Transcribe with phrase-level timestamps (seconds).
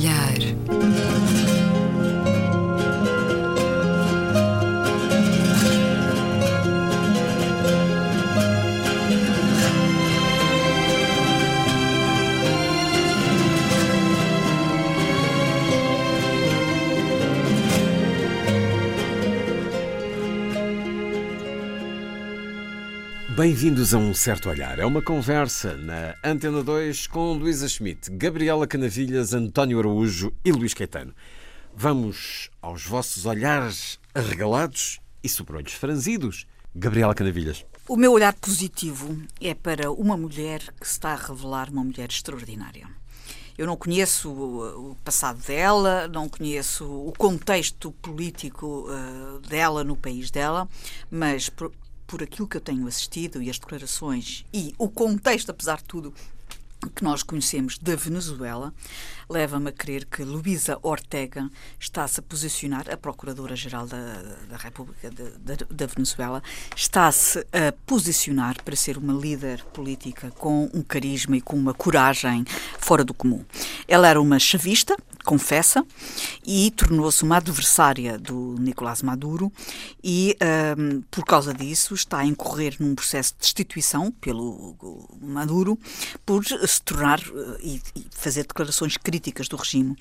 [0.00, 0.49] certo
[23.40, 24.78] Bem-vindos a Um Certo Olhar.
[24.78, 30.74] É uma conversa na Antena 2 com Luísa Schmidt, Gabriela Canavilhas, António Araújo e Luís
[30.74, 31.14] Caetano.
[31.74, 36.46] Vamos aos vossos olhares arregalados e sobrolhos franzidos.
[36.74, 37.64] Gabriela Canavilhas.
[37.88, 42.10] O meu olhar positivo é para uma mulher que se está a revelar uma mulher
[42.10, 42.86] extraordinária.
[43.56, 50.30] Eu não conheço o passado dela, não conheço o contexto político uh, dela no país
[50.30, 50.68] dela,
[51.10, 51.50] mas
[52.10, 56.12] por aquilo que eu tenho assistido e as declarações e o contexto, apesar de tudo,
[56.88, 58.72] que nós conhecemos da Venezuela,
[59.28, 65.86] leva-me a crer que Luísa Ortega está-se a posicionar, a Procuradora-Geral da, da República da
[65.86, 66.42] Venezuela,
[66.74, 72.44] está-se a posicionar para ser uma líder política com um carisma e com uma coragem
[72.78, 73.44] fora do comum.
[73.86, 75.86] Ela era uma chavista, confessa,
[76.44, 79.52] e tornou-se uma adversária do Nicolás Maduro
[80.02, 80.36] e,
[80.78, 84.76] um, por causa disso, está a incorrer num processo de destituição pelo
[85.20, 85.78] Maduro
[86.24, 89.96] por se tornar uh, e, e fazer declarações críticas do regime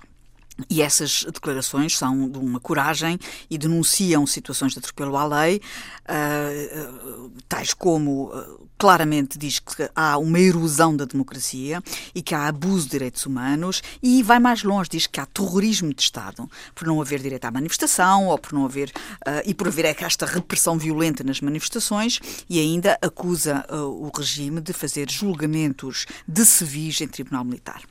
[0.70, 5.62] e essas declarações são de uma coragem e denunciam situações de atropelo à lei,
[6.10, 11.82] uh, tais como uh, claramente diz que há uma erosão da democracia
[12.16, 15.94] e que há abuso de direitos humanos e vai mais longe, diz que há terrorismo
[15.94, 19.67] de Estado por não haver direito à manifestação ou por não haver uh, e por
[19.67, 22.20] haver esta repressão violenta nas manifestações
[22.50, 27.82] e ainda acusa o regime de fazer julgamentos de civis em tribunal militar.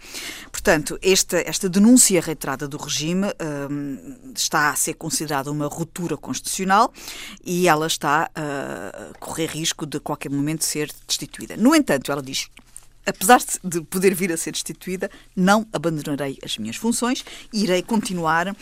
[0.50, 3.26] Portanto, esta, esta denúncia reiterada do regime
[3.70, 6.92] um, está a ser considerada uma ruptura constitucional
[7.44, 11.56] e ela está a correr risco de qualquer momento ser destituída.
[11.56, 12.48] No entanto, ela diz
[13.08, 18.54] apesar de poder vir a ser destituída, não abandonarei as minhas funções e irei continuar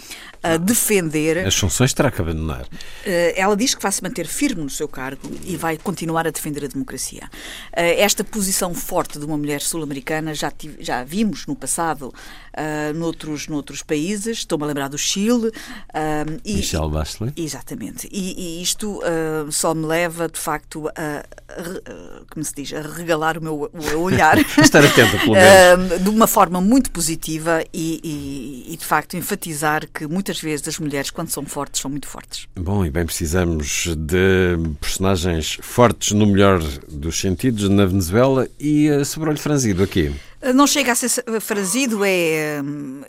[0.42, 1.38] a defender.
[1.44, 2.66] As funções terá que abandonar.
[3.04, 6.30] Eh, ela diz que vai se manter firme no seu cargo e vai continuar a
[6.30, 7.28] defender a democracia.
[7.72, 12.14] Eh, esta posição forte de uma mulher sul-americana já, já vimos no passado
[12.56, 15.48] uh, noutros, noutros países, estou-me a lembrar do Chile.
[15.48, 17.32] Uh, e, Michelle Bachelet.
[17.36, 18.08] Exatamente.
[18.10, 22.80] E, e isto uh, só me leva, de facto, a, a, como se diz, a
[22.80, 24.38] regalar o meu, o meu olhar.
[24.58, 26.02] Estar atenta, pelo menos.
[26.02, 30.78] de uma forma muito positiva e, e, e, de facto, enfatizar que muitas vezes as
[30.78, 32.46] mulheres, quando são fortes, são muito fortes.
[32.54, 39.30] Bom, e bem precisamos de personagens fortes no melhor dos sentidos na Venezuela e sobre
[39.30, 40.14] olho franzido aqui.
[40.54, 41.08] Não chega a ser
[41.40, 42.60] frazido, é,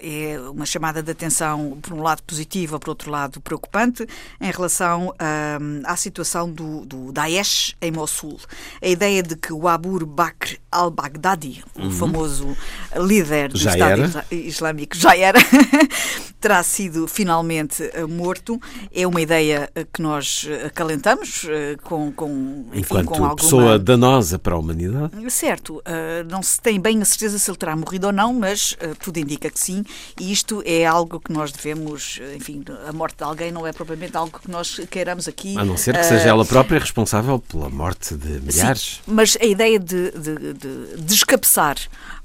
[0.01, 4.07] é uma chamada de atenção, por um lado positiva, por outro lado preocupante,
[4.39, 8.39] em relação um, à situação do, do Daesh em Mossul.
[8.81, 11.87] A ideia de que o Abu Bakr al-Baghdadi, uhum.
[11.87, 12.57] o famoso
[12.95, 14.25] líder do já Estado era.
[14.31, 15.39] Islâmico, já era,
[16.39, 18.59] terá sido finalmente eh, morto,
[18.93, 23.35] é uma ideia eh, que nós acalentamos eh, com, com, enfim, Enquanto com alguma...
[23.35, 25.11] pessoa danosa para a humanidade.
[25.31, 25.81] Certo,
[26.29, 29.17] não se tem bem a certeza se ele terá morrido ou não, mas uh, tudo
[29.17, 29.83] indica que sim,
[30.19, 33.73] e isto é algo que nós devemos, eh, enfim, a morte de alguém não é
[33.73, 35.57] propriamente algo que nós queiramos aqui.
[35.57, 39.01] A não ser que seja ela própria responsável pela morte de milhares.
[39.05, 41.15] Sim, mas a ideia de, de, de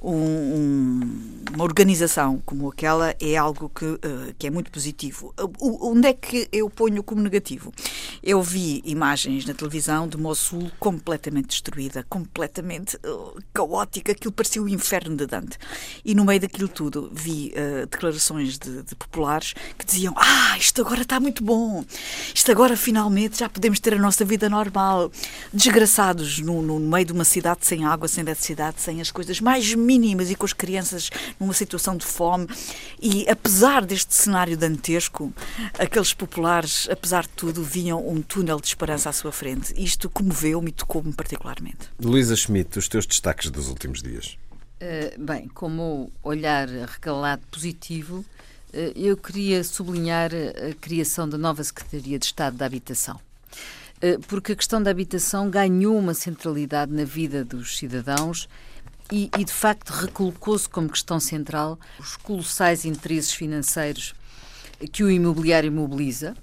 [0.02, 1.00] um, um,
[1.54, 3.98] uma organização como aquela é algo que,
[4.38, 5.34] que é muito positivo.
[5.60, 7.72] Onde é que eu ponho como negativo?
[8.22, 12.98] Eu vi imagens na televisão de Mossul completamente destruída, completamente
[13.52, 15.58] caótica, aquilo parecia o inferno de Dante.
[16.04, 17.52] E no meio daquilo tudo vi
[17.90, 21.84] declarações de, de, populares que diziam: Ah, isto agora está muito bom,
[22.34, 25.10] isto agora finalmente já podemos ter a nossa vida normal.
[25.52, 29.74] Desgraçados no, no meio de uma cidade sem água, sem eletricidade, sem as coisas mais
[29.74, 32.46] mínimas e com as crianças numa situação de fome.
[33.00, 35.32] E apesar deste cenário dantesco,
[35.78, 39.72] aqueles populares, apesar de tudo, viam um túnel de esperança à sua frente.
[39.76, 41.90] Isto comoveu-me e tocou-me particularmente.
[42.00, 44.36] Luísa Schmidt, os teus destaques dos últimos dias.
[44.82, 48.24] Uh, bem, como olhar recalado positivo,
[48.74, 53.20] uh, eu queria sublinhar a criação da nova Secretaria de Estado da Habitação.
[54.02, 58.48] Eh, porque a questão da habitação ganhou uma centralidade na vida dos cidadãos
[59.12, 64.12] e, e de facto recolocou-se como questão central os colossais interesses financeiros
[64.92, 66.34] que o imobiliário mobiliza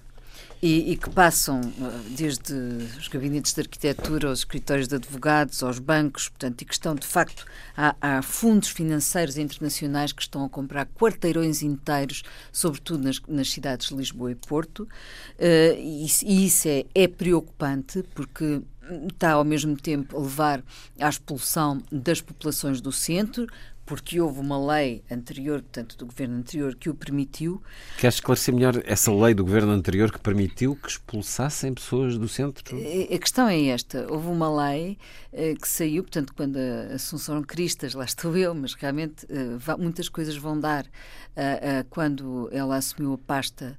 [0.61, 1.61] e, e, que passam
[2.09, 2.53] desde
[2.97, 7.07] os gabinetes de arquitetura, aos escritórios de advogados, aos bancos, portanto, e que estão de
[7.07, 7.45] facto
[7.75, 13.87] há, há, fundos financeiros internacionais que estão a comprar quarteirões inteiros, sobretudo nas, nas cidades
[13.87, 14.87] de Lisboa e Porto, uh,
[15.77, 18.61] e, e, isso é, é preocupante porque
[19.11, 20.63] está ao mesmo tempo a levar
[20.99, 23.47] à expulsão das populações do centro,
[23.89, 27.59] porque houve uma lei anterior, portanto, do governo anterior, que o permitiu.
[27.97, 32.77] Queres esclarecer melhor essa lei do governo anterior que permitiu que expulsassem pessoas do centro?
[32.77, 34.95] A questão é esta: houve uma lei
[35.33, 40.07] eh, que saiu, portanto, quando a Assunção Cristas, lá estou eu, mas realmente eh, muitas
[40.07, 40.85] coisas vão dar
[41.35, 43.75] eh, quando ela assumiu a pasta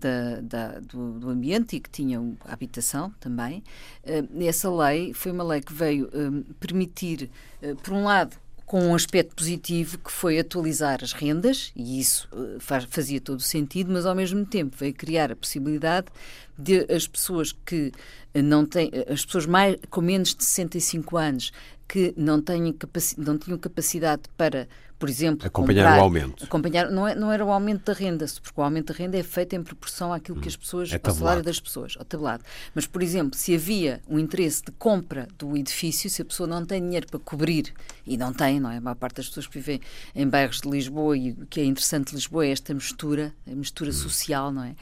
[0.00, 3.62] da, da, do, do, ambiente e que tinha a habitação também.
[4.48, 6.08] essa lei foi uma lei que veio
[6.58, 7.30] permitir,
[7.82, 8.34] por um lado,
[8.72, 13.38] com um aspecto positivo que foi atualizar as rendas, e isso uh, faz, fazia todo
[13.38, 16.06] o sentido, mas ao mesmo tempo veio criar a possibilidade
[16.56, 17.92] de as pessoas que
[18.34, 21.52] não têm, as pessoas mais, com menos de 65 anos
[21.86, 22.74] que não, têm
[23.18, 24.66] não tinham capacidade para
[25.02, 26.44] por exemplo, acompanhar comprar, o aumento.
[26.44, 29.22] Acompanhar, não, é, não era o aumento da renda, porque o aumento da renda é
[29.24, 32.44] feito em proporção àquilo que as pessoas, é ao salário das pessoas, ao tabelado.
[32.72, 36.64] Mas, por exemplo, se havia um interesse de compra do edifício, se a pessoa não
[36.64, 37.74] tem dinheiro para cobrir,
[38.06, 38.76] e não tem, não é?
[38.76, 39.80] A maior parte das pessoas que vivem
[40.14, 43.56] em bairros de Lisboa, e o que é interessante de Lisboa é esta mistura, a
[43.56, 43.94] mistura hum.
[43.94, 44.76] social, não é?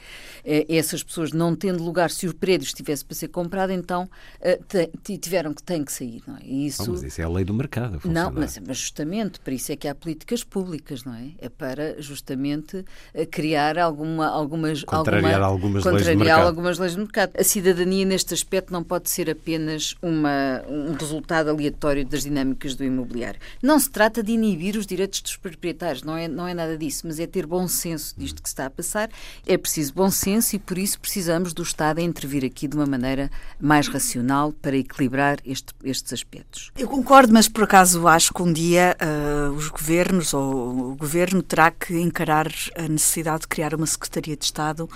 [0.45, 0.67] é?
[0.69, 4.07] Essas pessoas não tendo lugar, se o prédio estivesse para ser comprado, então
[4.39, 6.41] uh, tiveram que, têm que sair, não é?
[6.43, 6.83] E isso...
[6.83, 8.01] Oh, mas isso é a lei do mercado.
[8.05, 11.31] Não, mas, mas justamente, por isso é que há políticas públicas, não é?
[11.39, 14.83] É para justamente eh, criar alguma, algumas.
[14.83, 17.31] Contrariar alguma, algumas contrariar leis algumas leis do mercado.
[17.37, 22.83] A cidadania, neste aspecto, não pode ser apenas uma, um resultado aleatório das dinâmicas do
[22.83, 23.39] imobiliário.
[23.61, 27.07] Não se trata de inibir os direitos dos proprietários, não é, não é nada disso,
[27.07, 29.09] mas é ter bom senso disto que está a passar.
[29.47, 32.85] É preciso bom senso e, por isso, precisamos do Estado a intervir aqui de uma
[32.85, 36.71] maneira mais racional para equilibrar este, estes aspectos.
[36.77, 40.00] Eu concordo, mas por acaso acho que um dia uh, os governos
[40.33, 44.89] ou o governo terá que encarar a necessidade de criar uma Secretaria de Estado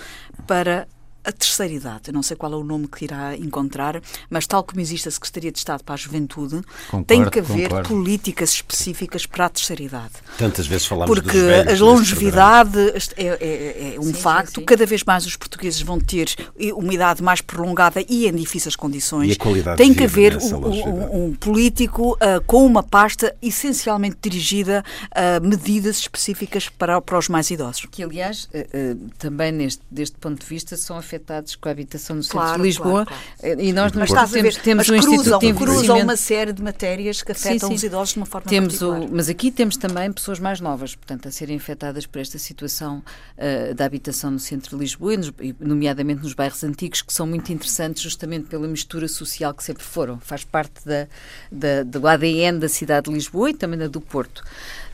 [0.46, 0.88] para
[1.26, 2.02] a terceira idade.
[2.06, 4.00] Eu não sei qual é o nome que irá encontrar,
[4.30, 7.68] mas tal como existe a Secretaria de Estado para a Juventude, concordo, tem que haver
[7.68, 7.88] concordo.
[7.88, 10.12] políticas específicas para a terceira idade.
[10.38, 12.78] Tantas vezes falamos Porque a longevidade
[13.16, 14.54] é, é, é, um sim, facto.
[14.54, 14.64] Sim, sim.
[14.64, 16.34] Cada vez mais os portugueses vão ter
[16.74, 19.30] uma idade mais prolongada e em difíceis condições.
[19.30, 24.16] E a qualidade tem que haver um, um, um, político uh, com uma pasta essencialmente
[24.22, 27.86] dirigida a medidas específicas para, para os mais idosos.
[27.90, 31.72] Que, aliás, uh, uh, também neste, deste ponto de vista, são afetados afetados com a
[31.72, 33.06] habitação no centro claro, de Lisboa.
[33.06, 33.60] Claro, claro.
[33.60, 37.32] E nós mas temos, temos, temos um cruzam, Instituto cruzam uma série de matérias que
[37.32, 37.74] afetam sim, sim.
[37.74, 39.00] os idosos de uma forma temos particular.
[39.00, 43.02] O, mas aqui temos também pessoas mais novas, portanto, a serem afetadas por esta situação
[43.36, 47.26] uh, da habitação no centro de Lisboa, e nos, nomeadamente nos bairros antigos, que são
[47.26, 50.20] muito interessantes justamente pela mistura social que sempre foram.
[50.20, 51.06] Faz parte da,
[51.50, 54.42] da, do ADN da cidade de Lisboa e também da do Porto.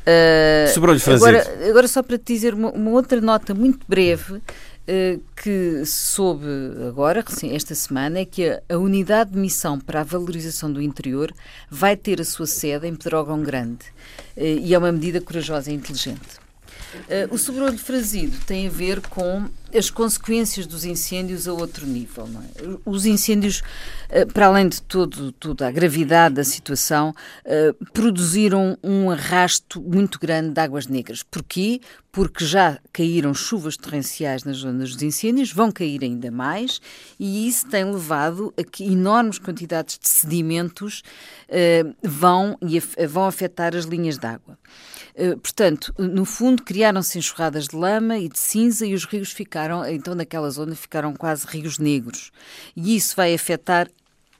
[0.02, 4.40] Uh, agora, agora, só para te dizer uma, uma outra nota muito breve eh,
[5.36, 6.44] que soube
[6.88, 11.32] agora, esta semana, é que a, Unidade de Missão para a Valorização do Interior
[11.70, 13.84] vai ter a sua sede em Pedrógão Grande.
[14.36, 16.42] Eh, e é uma medida corajosa e inteligente.
[16.94, 22.28] Uh, o sobrolho frazido tem a ver com as consequências dos incêndios a outro nível.
[22.56, 22.78] É?
[22.84, 23.62] Os incêndios,
[24.10, 27.14] uh, para além de todo, toda a gravidade da situação,
[27.44, 31.22] uh, produziram um arrasto muito grande de águas negras.
[31.22, 31.80] Porquê?
[32.10, 36.80] Porque já caíram chuvas torrenciais nas zonas dos incêndios, vão cair ainda mais,
[37.18, 41.02] e isso tem levado a que enormes quantidades de sedimentos
[42.02, 42.58] vão,
[43.08, 44.58] vão afetar as linhas de água.
[44.58, 44.91] Eh,
[45.42, 50.14] portanto, no fundo, criaram-se enxurradas de lama e de cinza e os rios ficaram, então
[50.14, 52.30] naquela zona, ficaram quase rios negros.
[52.76, 53.88] E isso vai afetar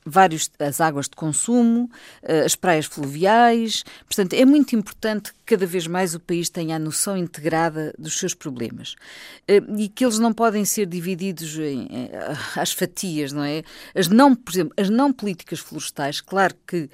[0.04, 1.90] vários as águas de consumo,
[2.22, 3.84] eh, as praias fluviais.
[4.06, 8.18] Portanto, é muito importante que cada vez mais o país tenha a noção integrada dos
[8.18, 8.94] seus problemas
[9.46, 12.10] eh, e que eles não podem ser divididos em, em,
[12.56, 13.62] às fatias, não é?
[13.94, 16.88] As não, por exemplo, as não políticas florestais, claro que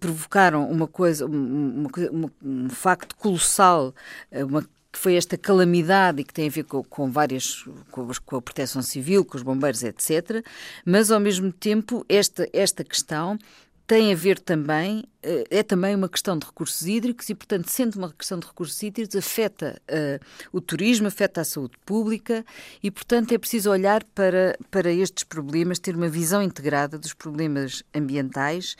[0.00, 3.94] provocaram uma coisa, uma, uma, um facto colossal,
[4.32, 4.64] uma
[4.96, 8.42] que foi esta calamidade e que tem a ver com, com várias, com, com, a
[8.42, 10.42] proteção civil, com os bombeiros, etc.
[10.86, 13.38] Mas, ao mesmo tempo, esta, esta questão
[13.86, 17.96] tem a ver também, eh, é também uma questão de recursos hídricos e, portanto, sendo
[17.96, 22.44] uma questão de recursos hídricos, afeta uh, o turismo, afeta a saúde pública
[22.82, 27.84] e, portanto, é preciso olhar para, para estes problemas, ter uma visão integrada dos problemas
[27.94, 28.76] ambientais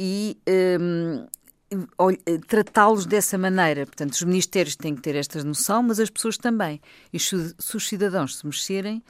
[0.00, 1.26] e um, ehm,
[2.46, 3.86] tratá-los dessa maneira.
[3.86, 6.80] Portanto, os ministérios têm que ter esta noção, mas as pessoas também.
[7.12, 9.02] E se, se os cidadãos se mexerem,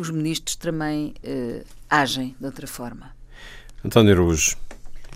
[0.00, 3.10] os ministros também uh, agem de outra forma.
[3.84, 4.56] António Araújo,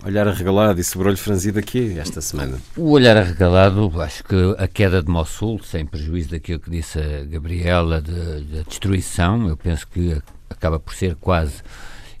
[0.05, 2.59] olhar arregalado e sobrolho franzido aqui esta semana.
[2.75, 7.25] O olhar arregalado, acho que a queda de Mossul, sem prejuízo daquilo que disse a
[7.25, 11.61] Gabriela, da destruição, eu penso que acaba por ser quase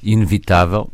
[0.03, 0.89] inevitável.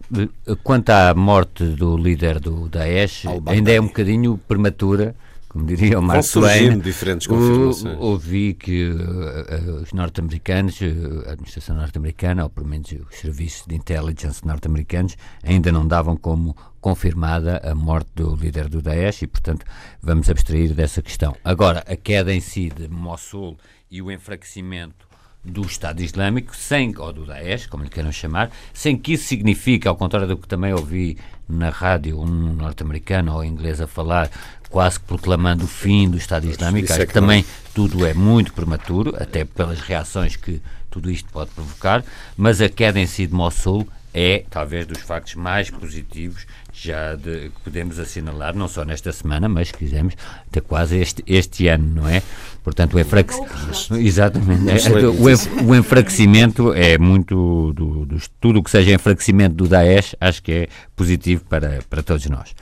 [0.64, 5.16] Quanto à morte do líder do Daesh, ainda é um bocadinho prematura
[5.50, 7.98] como diria o Mark Twain, diferentes confirmações.
[8.00, 10.80] ouvi que uh, os norte-americanos,
[11.26, 16.56] a administração norte-americana, ou pelo menos os serviços de intelligence norte-americanos, ainda não davam como
[16.80, 19.66] confirmada a morte do líder do Daesh e, portanto,
[20.00, 21.36] vamos abstrair dessa questão.
[21.44, 23.58] Agora, a queda em si de Mossul
[23.90, 25.09] e o enfraquecimento
[25.50, 29.88] do Estado Islâmico, sem, ou do Daesh, como lhe queiram chamar, sem que isso signifique,
[29.88, 34.30] ao contrário do que também ouvi na rádio um norte-americano ou inglês a falar,
[34.70, 36.92] quase proclamando o fim do Estado Islâmico.
[36.92, 41.50] Acho é que também tudo é muito prematuro, até pelas reações que tudo isto pode
[41.52, 42.04] provocar,
[42.38, 47.50] mas a queda em si de Mossul é talvez dos factos mais positivos já de,
[47.50, 50.16] que podemos assinalar, não só nesta semana, mas quisermos
[50.48, 52.24] até quase este, este ano, não é?
[52.70, 53.96] Portanto, o enfraquecimento.
[53.96, 54.88] Exatamente.
[54.88, 57.74] É, o, o enfraquecimimento é muito.
[57.74, 62.04] Do, do, tudo o que seja enfraquecimento do Daesh, acho que é positivo para, para
[62.04, 62.54] todos nós.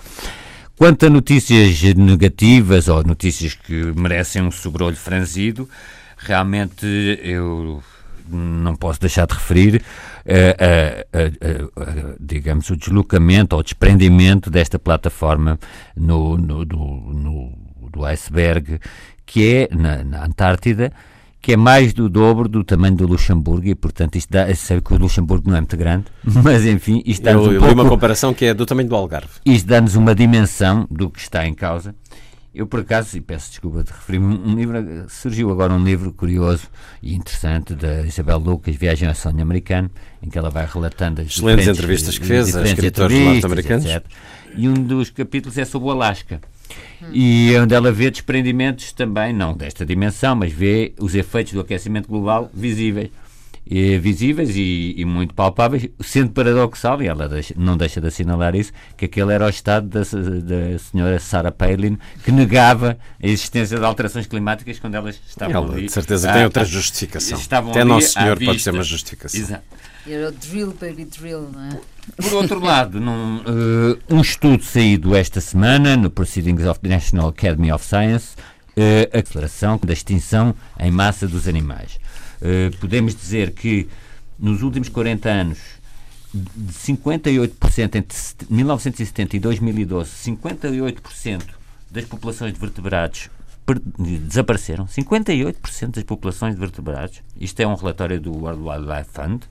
[0.78, 5.68] Quanto a notícias negativas ou notícias que merecem um sobrolho franzido,
[6.18, 6.86] realmente
[7.22, 7.84] eu
[8.30, 9.82] não posso deixar de referir,
[10.26, 15.60] uh, uh, uh, digamos, o deslocamento ou desprendimento desta plataforma
[15.96, 17.52] no, no, do, no,
[17.92, 18.80] do iceberg,
[19.28, 20.92] que é na, na Antártida,
[21.40, 24.94] que é mais do dobro do tamanho do Luxemburgo e, portanto, isto dá, sabe que
[24.94, 27.74] o Luxemburgo não é muito grande, mas enfim, isto dá-nos um pouco...
[27.74, 29.30] uma comparação que é do tamanho do Algarve.
[29.46, 31.94] Isto dá-nos uma dimensão do que está em causa.
[32.56, 36.64] Eu, por acaso, e peço desculpa de referir um livro, surgiu agora um livro curioso
[37.04, 39.92] e interessante da Isabel Lucas, Viagem ao Sonho Americano,
[40.24, 43.86] em que ela vai relatando as Excelentes entrevistas que fez a escritores norte-americanos.
[44.56, 46.42] E um dos capítulos é sobre o Alasca.
[47.12, 52.08] E onde ela vê desprendimentos também, não desta dimensão, mas vê os efeitos do aquecimento
[52.08, 53.10] global visíveis.
[53.70, 58.56] E, visíveis e, e, muito palpáveis, sendo paradoxal, e ela deixa, não deixa de assinalar
[58.56, 63.78] isso, que aquele era o estado da, da senhora Sarah Palin, que negava a existência
[63.78, 65.88] de alterações climáticas quando elas estavam ela, ali.
[65.88, 67.38] De certeza tem outra justificação.
[67.70, 69.38] Até Nosso Senhor pode ser uma justificação.
[69.38, 69.64] Exato.
[70.10, 71.82] Era o drill, baby drill, não é?
[72.16, 77.28] Por outro lado, num, uh, um estudo saído esta semana no Proceedings of the National
[77.28, 78.36] Academy of Science,
[78.78, 82.00] uh, a declaração da extinção em massa dos animais.
[82.42, 83.90] Uh, podemos dizer que
[84.40, 85.58] nos últimos 40 anos,
[86.34, 88.18] de 58%, entre
[88.50, 91.44] 1970 e 2012, 58%
[91.92, 93.30] das populações de vertebrados
[94.00, 94.86] desapareceram.
[94.86, 97.22] 58% das populações de vertebrados.
[97.38, 99.42] Isto é um relatório do World Wildlife Fund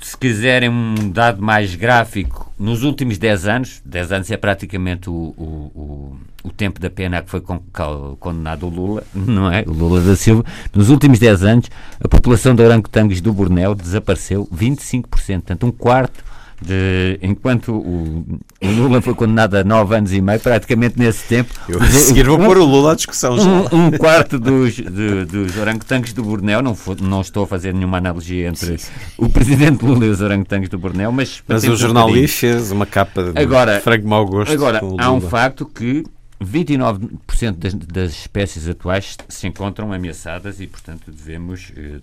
[0.00, 5.12] se quiserem um dado mais gráfico, nos últimos 10 anos, 10 anos é praticamente o,
[5.12, 9.64] o, o, o tempo da pena que foi condenado o Lula, não é?
[9.66, 10.44] O Lula da Silva.
[10.74, 16.22] Nos últimos 10 anos, a população de orangotangos do Bornéu desapareceu 25%, portanto, um quarto
[16.64, 18.24] de, enquanto o,
[18.62, 21.52] o, Lula foi condenado a nove anos e meio, praticamente nesse tempo.
[21.68, 23.50] Eu a seguir vou um, pôr o Lula à discussão já.
[23.50, 27.98] Um, um quarto dos, de, dos orangotangos do Bornéu, não, não estou a fazer nenhuma
[27.98, 28.76] analogia entre
[29.18, 31.42] o presidente Lula e os orangotangos do Bornéu, mas.
[31.46, 34.52] Mas o jornal um fez uma capa de agora, frango mau gosto.
[34.52, 36.04] Agora, há um facto que
[36.42, 41.72] 29% das, das espécies atuais se encontram ameaçadas e, portanto, devemos.
[41.76, 42.00] Eh,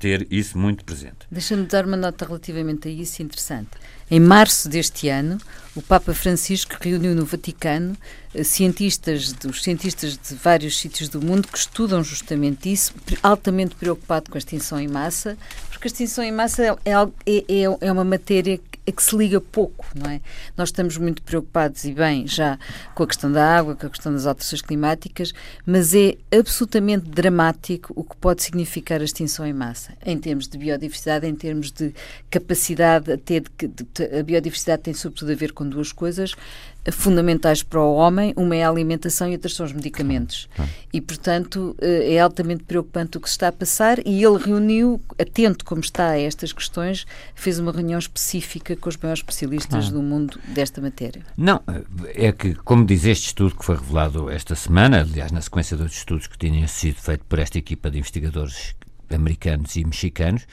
[0.00, 1.18] ter isso muito presente.
[1.30, 3.68] Deixa-me dar uma nota relativamente a isso interessante.
[4.10, 5.38] Em março deste ano,
[5.74, 7.96] o Papa Francisco reuniu no Vaticano
[8.44, 14.36] cientistas, os cientistas de vários sítios do mundo que estudam justamente isso, altamente preocupado com
[14.36, 15.36] a extinção em massa,
[15.70, 19.40] porque a extinção em massa é, é, é, é uma matéria a que se liga
[19.40, 20.20] pouco, não é?
[20.56, 22.58] Nós estamos muito preocupados e bem já
[22.94, 25.32] com a questão da água, com a questão das alterações climáticas,
[25.64, 30.58] mas é absolutamente dramático o que pode significar a extinção em massa, em termos de
[30.58, 31.94] biodiversidade, em termos de
[32.30, 36.34] capacidade a ter de, de, a biodiversidade tem sobretudo a ver com duas coisas
[36.90, 40.48] fundamentais para o homem, uma é a alimentação e outras são os medicamentos.
[40.92, 45.00] E, portanto, eh, é altamente preocupante o que se está a passar e ele reuniu,
[45.18, 50.02] atento como está a estas questões, fez uma reunião específica com os maiores especialistas do
[50.02, 51.22] mundo desta matéria.
[51.36, 51.62] Não,
[52.14, 55.92] é que, como diz este estudo que foi revelado esta semana, aliás, na sequência dos
[55.92, 58.74] estudos que tinham sido feito por esta equipa de investigadores
[59.10, 60.46] americanos e mexicanos,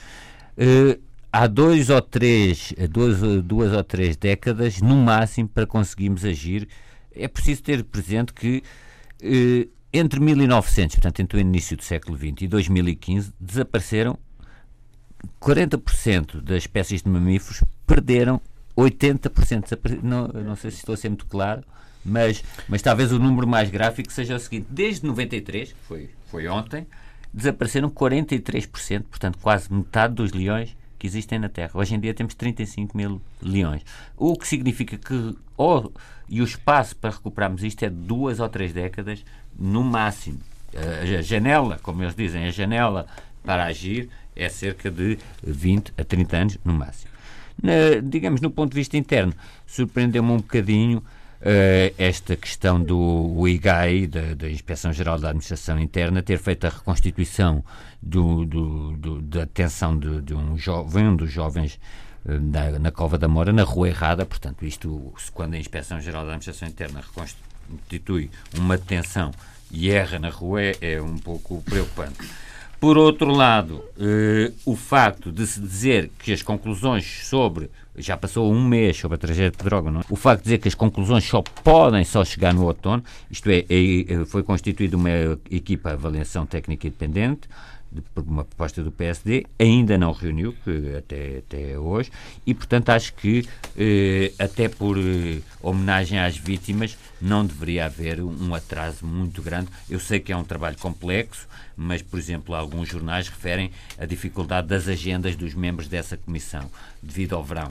[0.56, 0.98] eh,
[1.32, 6.68] há dois ou três, duas, duas ou três décadas, no máximo, para conseguirmos agir
[7.18, 8.62] é preciso ter presente que
[9.20, 14.18] eh, entre 1900, portanto, entre o início do século XX e 2015, desapareceram
[15.40, 18.40] 40% das espécies de mamíferos, perderam
[18.76, 20.00] 80%.
[20.02, 21.64] Não, não sei se estou a ser muito claro,
[22.04, 26.46] mas, mas talvez o número mais gráfico seja o seguinte: desde 93, que foi, foi
[26.46, 26.86] ontem,
[27.34, 31.70] desapareceram 43%, portanto, quase metade dos leões que existem na Terra.
[31.74, 33.82] Hoje em dia temos 35 mil leões.
[34.16, 35.90] O que significa que oh,
[36.28, 39.24] e o espaço para recuperarmos isto é duas ou três décadas
[39.58, 40.38] no máximo.
[40.74, 43.06] A janela, como eles dizem, a janela
[43.42, 47.10] para agir é cerca de 20 a 30 anos no máximo.
[47.60, 49.32] Na, digamos, no ponto de vista interno,
[49.66, 51.02] surpreendeu-me um bocadinho
[51.40, 57.64] uh, esta questão do IGAI, da, da Inspeção-Geral da Administração Interna, ter feito a reconstituição
[58.02, 61.78] do, do, do da detenção de, de, um jovem, um dos jovens
[62.24, 64.24] uh, na, na, Cova da Mora, na rua errada.
[64.26, 69.30] Portanto, isto, quando a Inspeção-Geral da Administração Interna reconstitui uma detenção
[69.70, 72.18] e erra na rua, é, é um pouco preocupante.
[72.80, 77.68] Por outro lado, eh, o facto de se dizer que as conclusões sobre
[77.98, 80.04] já passou um mês sobre a tragédia de droga, não é?
[80.08, 83.64] O facto de dizer que as conclusões só podem só chegar no outono, isto é,
[83.68, 85.10] é foi constituída uma
[85.50, 87.48] equipa de avaliação técnica independente,
[88.14, 90.54] por uma proposta do PSD, ainda não reuniu,
[90.96, 92.10] até, até hoje,
[92.46, 98.54] e portanto acho que, eh, até por eh, homenagem às vítimas, não deveria haver um
[98.54, 99.68] atraso muito grande.
[99.88, 104.66] Eu sei que é um trabalho complexo, mas, por exemplo, alguns jornais referem a dificuldade
[104.66, 106.68] das agendas dos membros dessa comissão,
[107.00, 107.70] devido ao verão.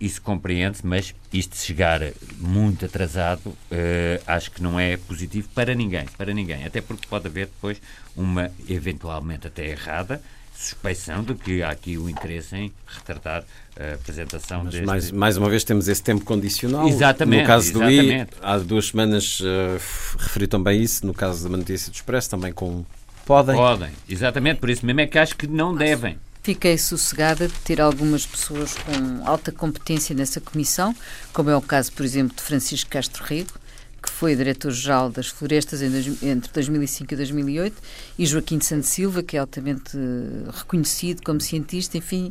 [0.00, 2.00] Isso compreende-se, mas isto chegar
[2.38, 6.64] muito atrasado, eh, acho que não é positivo para ninguém, para ninguém.
[6.64, 7.80] Até porque pode haver depois
[8.16, 10.20] uma, eventualmente até errada,
[10.56, 13.44] suspeição de que há aqui o interesse em retardar
[13.76, 14.86] a apresentação Mas deste...
[14.86, 16.86] mais, mais uma vez temos esse tempo condicional.
[16.86, 17.42] Exatamente.
[17.42, 18.30] No caso exatamente.
[18.30, 19.44] do I, há duas semanas uh,
[20.18, 22.84] referi também isso, no caso da notícia do Expresso, também com
[23.24, 23.56] podem.
[23.56, 26.18] Podem, exatamente, por isso mesmo é que acho que não devem.
[26.42, 30.94] Fiquei sossegada de ter algumas pessoas com alta competência nessa comissão,
[31.32, 33.52] como é o caso, por exemplo, de Francisco Castro Rigo,
[34.02, 37.82] que foi diretor-geral das florestas entre 2005 e 2008,
[38.18, 39.96] e Joaquim de Santos Silva, que é altamente
[40.52, 42.30] reconhecido como cientista, enfim,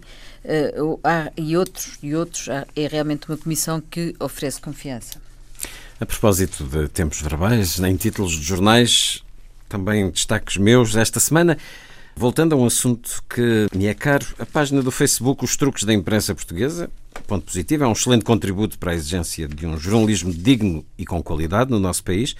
[1.03, 5.19] há, e outros, e outros, é realmente uma comissão que oferece confiança.
[5.99, 9.23] A propósito de tempos verbais, em títulos de jornais,
[9.73, 11.57] também destaques meus esta semana.
[12.15, 15.91] Voltando a um assunto que me é caro, a página do Facebook Os Truques da
[15.91, 16.91] Imprensa Portuguesa,
[17.25, 21.23] ponto positivo, é um excelente contributo para a exigência de um jornalismo digno e com
[21.23, 22.35] qualidade no nosso país.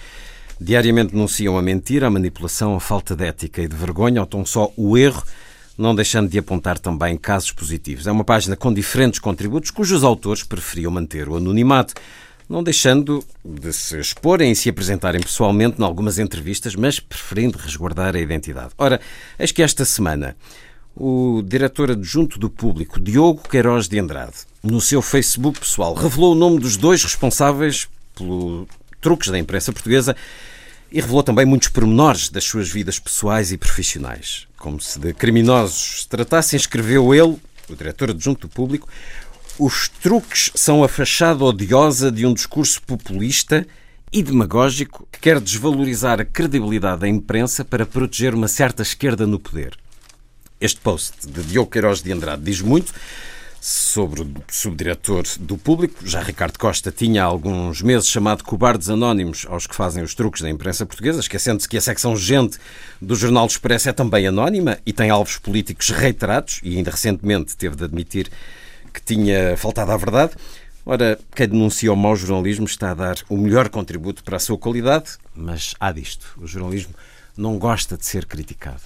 [0.62, 4.46] Diariamente denunciam a mentira, a manipulação, a falta de ética e de vergonha, ou tão
[4.46, 5.24] só o erro,
[5.76, 8.06] não deixando de apontar também casos positivos.
[8.06, 11.96] É uma página com diferentes contributos cujos autores preferiam manter o anonimato
[12.54, 18.16] não deixando de se exporem e se apresentarem pessoalmente em algumas entrevistas, mas preferindo resguardar
[18.16, 18.70] a identidade.
[18.78, 19.02] Ora,
[19.40, 20.38] eis que esta semana
[20.96, 26.36] o diretor adjunto do público, Diogo Queiroz de Andrade, no seu Facebook pessoal, revelou o
[26.36, 28.68] nome dos dois responsáveis pelo
[29.02, 30.16] truques da imprensa portuguesa
[30.92, 34.48] e revelou também muitos pormenores das suas vidas pessoais e profissionais.
[34.58, 37.36] Como se de criminosos se tratassem, escreveu ele,
[37.68, 38.88] o diretor adjunto do público,
[39.60, 43.66] os truques são a fachada odiosa de um discurso populista
[44.12, 49.40] e demagógico que quer desvalorizar a credibilidade da imprensa para proteger uma certa esquerda no
[49.40, 49.78] poder.
[50.60, 52.94] Este post de Diogo Queiroz de Andrade diz muito
[53.62, 56.06] sobre o subdiretor do público.
[56.06, 60.42] Já Ricardo Costa tinha há alguns meses chamado cobardes anónimos aos que fazem os truques
[60.42, 62.58] da imprensa portuguesa, esquecendo-se que a secção gente
[63.02, 67.56] do Jornal do Expresso é também anónima e tem alvos políticos reiterados e ainda recentemente
[67.56, 68.30] teve de admitir
[68.94, 70.34] que tinha faltado à verdade.
[70.86, 74.58] Ora, quem denuncia o mau jornalismo está a dar o melhor contributo para a sua
[74.58, 76.38] qualidade, mas há disto.
[76.38, 76.94] O jornalismo
[77.38, 78.82] não gosta de ser criticado.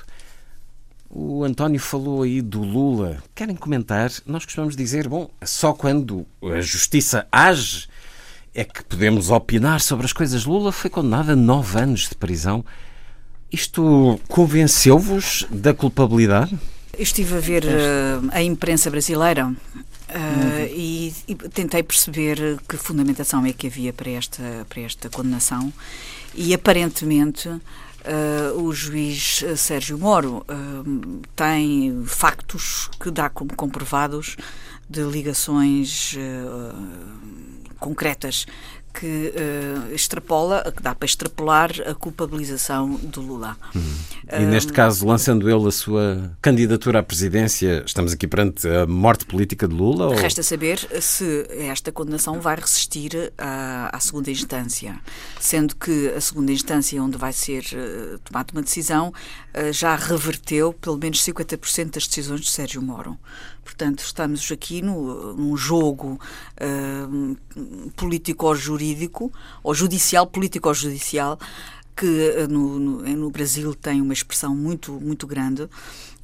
[1.09, 3.17] O António falou aí do Lula.
[3.33, 4.11] Querem comentar?
[4.25, 7.87] Nós costumamos dizer, bom, só quando a justiça age
[8.53, 10.45] é que podemos opinar sobre as coisas.
[10.45, 12.63] Lula foi condenado a nove anos de prisão.
[13.51, 16.57] Isto convenceu-vos da culpabilidade?
[16.97, 19.53] estive a ver uh, a imprensa brasileira
[20.09, 25.71] Uh, e, e, tentei perceber que fundamentação é que havia para esta, para esta condenação.
[26.33, 27.61] E aparentemente uh,
[28.61, 34.37] o juiz Sérgio Moro uh, tem factos que dá como comprovados
[34.89, 36.15] de ligações
[37.77, 38.45] concretas
[38.99, 43.55] que uh, extrapola, que dá para extrapolar a culpabilização do Lula.
[43.75, 43.93] Hum.
[44.31, 49.25] E neste caso, lançando ele a sua candidatura à presidência, estamos aqui perante a morte
[49.25, 50.07] política de Lula?
[50.07, 50.15] Ou...
[50.15, 54.99] Resta saber se esta condenação vai resistir à, à, segunda instância,
[55.39, 60.73] sendo que a segunda instância onde vai ser uh, tomada uma decisão uh, já reverteu
[60.73, 63.17] pelo menos 50% das decisões de Sérgio Moro.
[63.67, 66.17] Portanto, estamos aqui no, num jogo
[66.61, 67.37] uh,
[67.97, 69.29] político-jurídico,
[69.61, 71.37] ou judicial, político-judicial,
[71.93, 75.67] que uh, no, no, no, Brasil tem uma expressão muito, muito grande.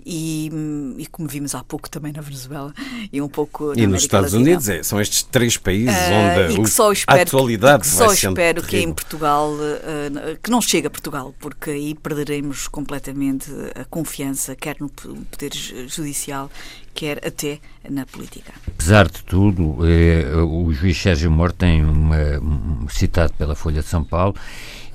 [0.05, 0.51] E,
[0.97, 2.73] e, como vimos há pouco também na Venezuela
[3.11, 4.51] e um pouco e nos Estados Latina.
[4.51, 8.13] Unidos é, são estes três países uh, onde que a atualidade que, que vai só
[8.13, 8.63] espero terrível.
[8.69, 14.55] que em Portugal uh, que não chegue a Portugal porque aí perderemos completamente a confiança
[14.55, 15.51] quer no poder
[15.87, 16.49] judicial
[16.93, 18.53] quer até na política.
[18.67, 23.87] Apesar de tudo, eh, o juiz Sérgio Moro tem uma, um, citado pela Folha de
[23.87, 24.35] São Paulo,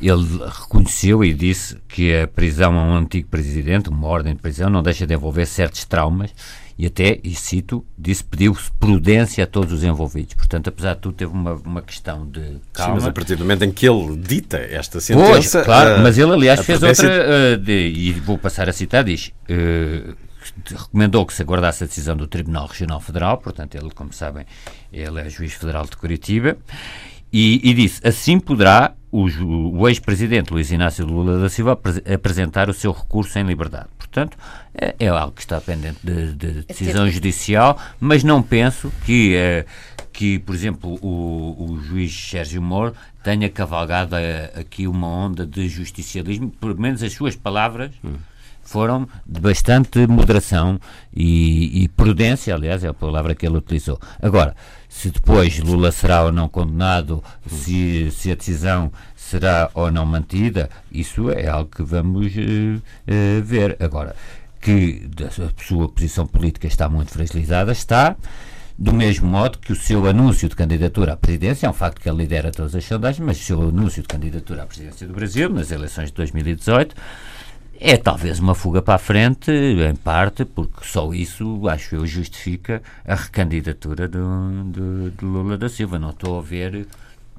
[0.00, 4.70] ele reconheceu e disse que a prisão a um antigo presidente, uma ordem de prisão,
[4.70, 6.30] não deixa de envolver certos traumas
[6.78, 10.34] e até, e cito, disse pediu-se prudência a todos os envolvidos.
[10.34, 12.92] Portanto, apesar de tudo, teve uma, uma questão de calma.
[12.92, 15.58] Sim, mas a partir do momento em que ele dita esta sentença...
[15.58, 19.02] Pois, claro, uh, mas ele, aliás, fez outra, uh, de, e vou passar a citar,
[19.02, 19.32] diz...
[19.50, 20.14] Uh,
[20.70, 24.46] recomendou que se aguardasse a decisão do Tribunal Regional Federal, portanto, ele, como sabem,
[24.92, 26.56] ele é juiz federal de Curitiba,
[27.32, 29.26] e, e disse: assim poderá o,
[29.78, 31.78] o ex-presidente Luiz Inácio Lula da Silva
[32.12, 33.88] apresentar o seu recurso em liberdade.
[33.96, 34.36] Portanto,
[34.74, 39.34] é, é algo que está pendente de, de decisão judicial, mas não penso que.
[39.36, 39.66] Eh,
[40.10, 42.92] que, por exemplo, o, o juiz Sérgio Moro
[43.22, 48.16] tenha cavalgado eh, aqui uma onda de justicialismo, pelo menos as suas palavras hum
[48.68, 50.78] foram de bastante moderação
[51.14, 53.98] e, e, prudência, aliás, é a palavra que ele utilizou.
[54.20, 54.54] Agora,
[54.88, 60.70] se depois Lula será ou não condenado, se, se a decisão será ou não mantida,
[60.90, 63.76] isso é algo que vamos uh, uh, ver.
[63.78, 64.16] Agora,
[64.60, 68.16] que a sua posição política está muito fragilizada, está.
[68.80, 72.08] Do mesmo modo que o seu anúncio de candidatura à presidência, é um facto que
[72.08, 75.48] ele lidera todas as sondagens, mas o seu anúncio de candidatura à presidência do Brasil,
[75.50, 76.94] nas eleições de 2018,
[77.80, 82.82] é talvez uma fuga para a frente, em parte, porque só isso, acho eu, justifica
[83.06, 85.98] a recandidatura do, do, de Lula da Silva.
[85.98, 86.86] Não estou a ver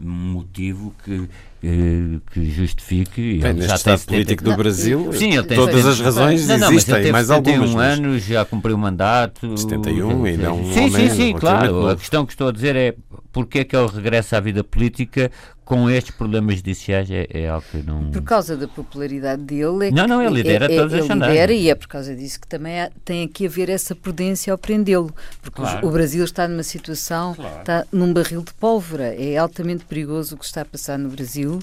[0.02, 1.28] motivo que,
[1.64, 3.40] eh, que justifique.
[3.40, 6.96] Bem, neste estado político do Brasil, sim, ele tem todas as razões não, não, existem,
[7.04, 7.70] mas mais algumas.
[7.72, 9.58] 71 anos, já cumpriu o mandato.
[9.58, 11.88] 71 e não um Sim, homem sim, sim, claro.
[11.90, 12.96] A questão que estou a dizer é
[13.32, 15.30] porque é que ele regressa à vida política
[15.70, 18.10] com estes problemas judiciais é, é, algo que não.
[18.10, 19.90] Por causa da popularidade dele.
[19.90, 21.32] É não, não, ele lidera é, todas é, as sondagens.
[21.32, 24.52] lidera e é por causa disso que também há, tem aqui a ver essa prudência
[24.52, 25.14] ao prendê-lo.
[25.44, 25.88] Porque claro.
[25.88, 27.60] o Brasil está numa situação, claro.
[27.60, 29.14] está num barril de pólvora.
[29.14, 31.60] É altamente perigoso o que está a passar no Brasil.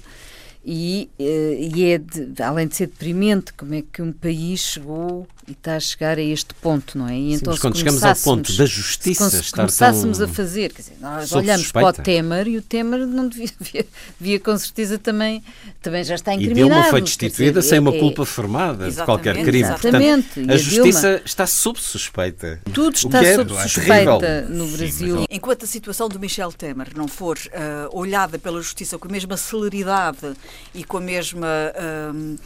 [0.69, 5.29] E, eh, e é, de, além de ser deprimente, como é que um país chegou
[5.47, 7.17] e está a chegar a este ponto, não é?
[7.17, 10.27] E Sim, então, quando chegamos ao ponto da justiça se estar começássemos tão...
[10.27, 11.93] a fazer, quer dizer, nós olhamos suspeita.
[11.93, 13.87] para o Temer e o Temer não devia, devia,
[14.19, 15.41] devia, com certeza também,
[15.81, 16.69] também já está incriminado.
[16.69, 19.69] E Dilma foi destituída dizer, sem é, uma culpa é, formada de qualquer crime.
[19.69, 20.29] Exatamente.
[20.35, 22.61] Portanto, a, a justiça Dilma, está sob suspeita.
[22.73, 25.19] Tudo está é sob suspeita no Brasil.
[25.19, 29.13] Sim, Enquanto a situação do Michel Temer não for uh, olhada pela justiça com a
[29.13, 30.35] mesma celeridade
[30.75, 32.39] e com a mesma uh,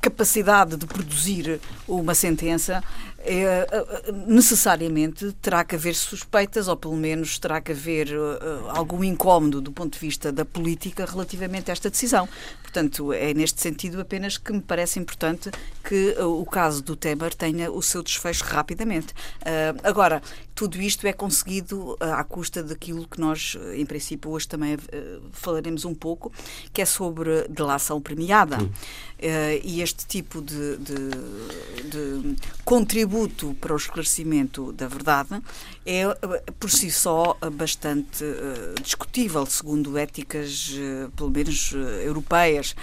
[0.00, 2.82] capacidade de produzir uma sentença,
[3.22, 3.66] é,
[4.26, 9.70] necessariamente terá que haver suspeitas, ou pelo menos terá que haver uh, algum incómodo do
[9.70, 12.26] ponto de vista da política relativamente a esta decisão.
[12.62, 15.50] Portanto, é neste sentido apenas que me parece importante
[15.84, 19.12] que uh, o caso do Temer tenha o seu desfecho rapidamente.
[19.12, 20.22] Uh, agora,
[20.54, 24.76] tudo isto é conseguido à custa daquilo que nós, em princípio, hoje também
[25.32, 26.30] falaremos um pouco,
[26.70, 28.58] que é sobre delação premiada.
[29.64, 31.10] e este tipo de, de,
[31.88, 35.42] de contribuição contributo para o esclarecimento da verdade
[35.86, 36.04] é,
[36.58, 42.74] por si só, bastante uh, discutível, segundo éticas, uh, pelo menos uh, europeias.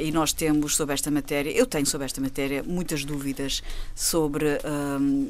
[0.00, 3.62] e nós temos sobre esta matéria, eu tenho sobre esta matéria muitas dúvidas
[3.94, 4.58] sobre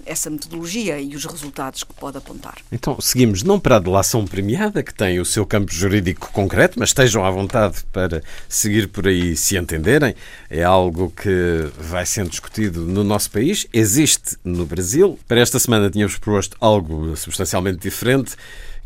[0.05, 2.59] essa metodologia e os resultados que pode apontar.
[2.71, 6.90] Então, seguimos não para a delação premiada, que tem o seu campo jurídico concreto, mas
[6.90, 10.14] estejam à vontade para seguir por aí se entenderem.
[10.49, 13.66] É algo que vai sendo discutido no nosso país.
[13.73, 15.19] Existe no Brasil.
[15.27, 18.37] Para esta semana tínhamos proposto algo substancialmente diferente,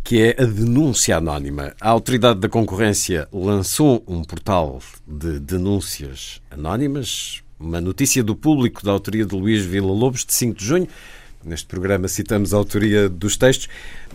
[0.03, 1.75] que é a denúncia anónima.
[1.81, 8.93] A Autoridade da Concorrência lançou um portal de denúncias anónimas, uma notícia do público da
[8.93, 10.89] autoria de Luís Vila Lobos, de 5 de junho,
[11.43, 13.67] Neste programa citamos a autoria dos textos.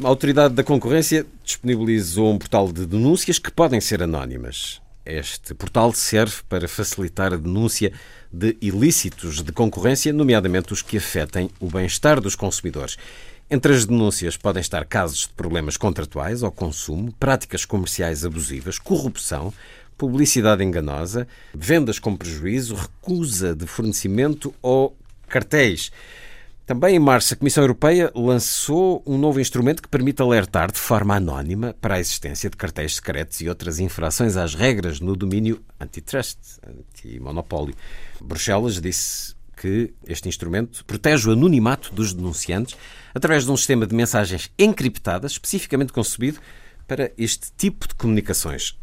[0.03, 4.79] A Autoridade da Concorrência disponibilizou um portal de denúncias que podem ser anónimas.
[5.03, 7.91] Este portal serve para facilitar a denúncia
[8.31, 12.95] de ilícitos de concorrência, nomeadamente os que afetem o bem-estar dos consumidores.
[13.49, 19.53] Entre as denúncias podem estar casos de problemas contratuais ao consumo, práticas comerciais abusivas, corrupção,
[19.95, 25.91] publicidade enganosa, vendas com prejuízo, recusa de fornecimento ou cartéis.
[26.65, 31.15] Também em março, a Comissão Europeia lançou um novo instrumento que permite alertar de forma
[31.15, 36.39] anónima para a existência de cartéis secretos e outras infrações às regras no domínio antitrust,
[36.67, 37.75] antimonopólio.
[38.19, 42.75] Bruxelas disse que este instrumento protege o anonimato dos denunciantes
[43.13, 46.39] através de um sistema de mensagens encriptadas, especificamente concebido
[46.87, 48.77] para este tipo de comunicações.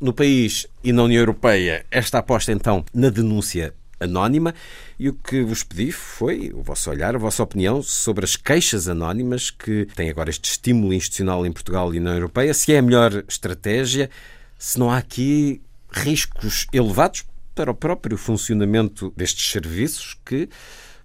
[0.00, 4.54] No país e na União Europeia, esta aposta então na denúncia anónima
[4.98, 8.88] e o que vos pedi foi o vosso olhar, a vossa opinião sobre as queixas
[8.88, 12.78] anónimas que têm agora este estímulo institucional em Portugal e na União Europeia, se é
[12.78, 14.10] a melhor estratégia,
[14.58, 17.24] se não há aqui riscos elevados
[17.56, 20.48] para o próprio funcionamento destes serviços que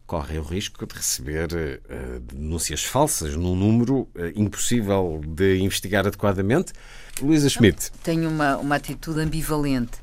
[0.06, 6.74] correm o risco de receber uh, denúncias falsas num número uh, impossível de investigar adequadamente.
[7.20, 7.92] Luísa Schmidt.
[8.04, 9.98] Tenho uma, uma atitude ambivalente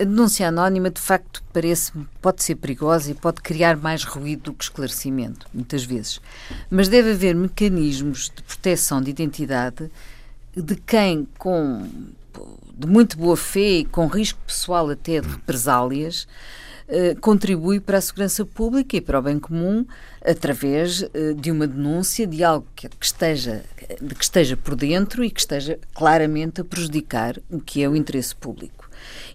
[0.00, 4.54] a denúncia anónima, de facto, parece pode ser perigosa e pode criar mais ruído do
[4.54, 6.20] que esclarecimento, muitas vezes.
[6.68, 9.90] Mas deve haver mecanismos de proteção de identidade
[10.56, 11.88] de quem, com
[12.76, 16.26] de muito boa fé e com risco pessoal até de represálias,
[16.86, 19.86] eh, contribui para a segurança pública e para o bem comum
[20.22, 23.64] através eh, de uma denúncia de algo que, esteja,
[24.00, 27.96] de que esteja por dentro e que esteja claramente a prejudicar o que é o
[27.96, 28.83] interesse público.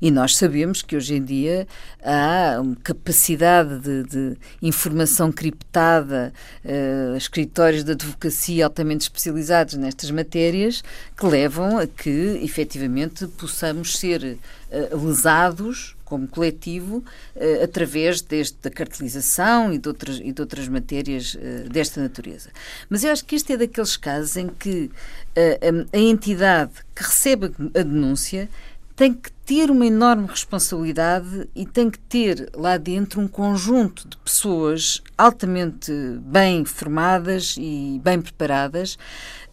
[0.01, 1.67] E nós sabemos que hoje em dia
[2.03, 6.33] há uma capacidade de, de informação criptada,
[6.63, 10.83] uh, escritórios de advocacia altamente especializados nestas matérias,
[11.17, 14.37] que levam a que efetivamente possamos ser
[14.71, 16.97] uh, lesados como coletivo
[17.35, 22.49] uh, através deste, da cartelização e de outras, e de outras matérias uh, desta natureza.
[22.89, 24.89] Mas eu acho que este é daqueles casos em que
[25.37, 28.49] uh, a, entidade que recebe a denúncia
[28.95, 34.15] tem que ter uma enorme responsabilidade e tem que ter lá dentro um conjunto de
[34.17, 38.93] pessoas altamente bem formadas e bem preparadas.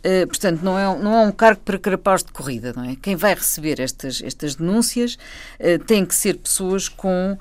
[0.04, 2.94] Uh, portanto, não é, não é um cargo para carapaus de corrida, não é?
[2.94, 5.16] Quem vai receber estas, estas denúncias
[5.58, 7.38] uh, tem que ser pessoas com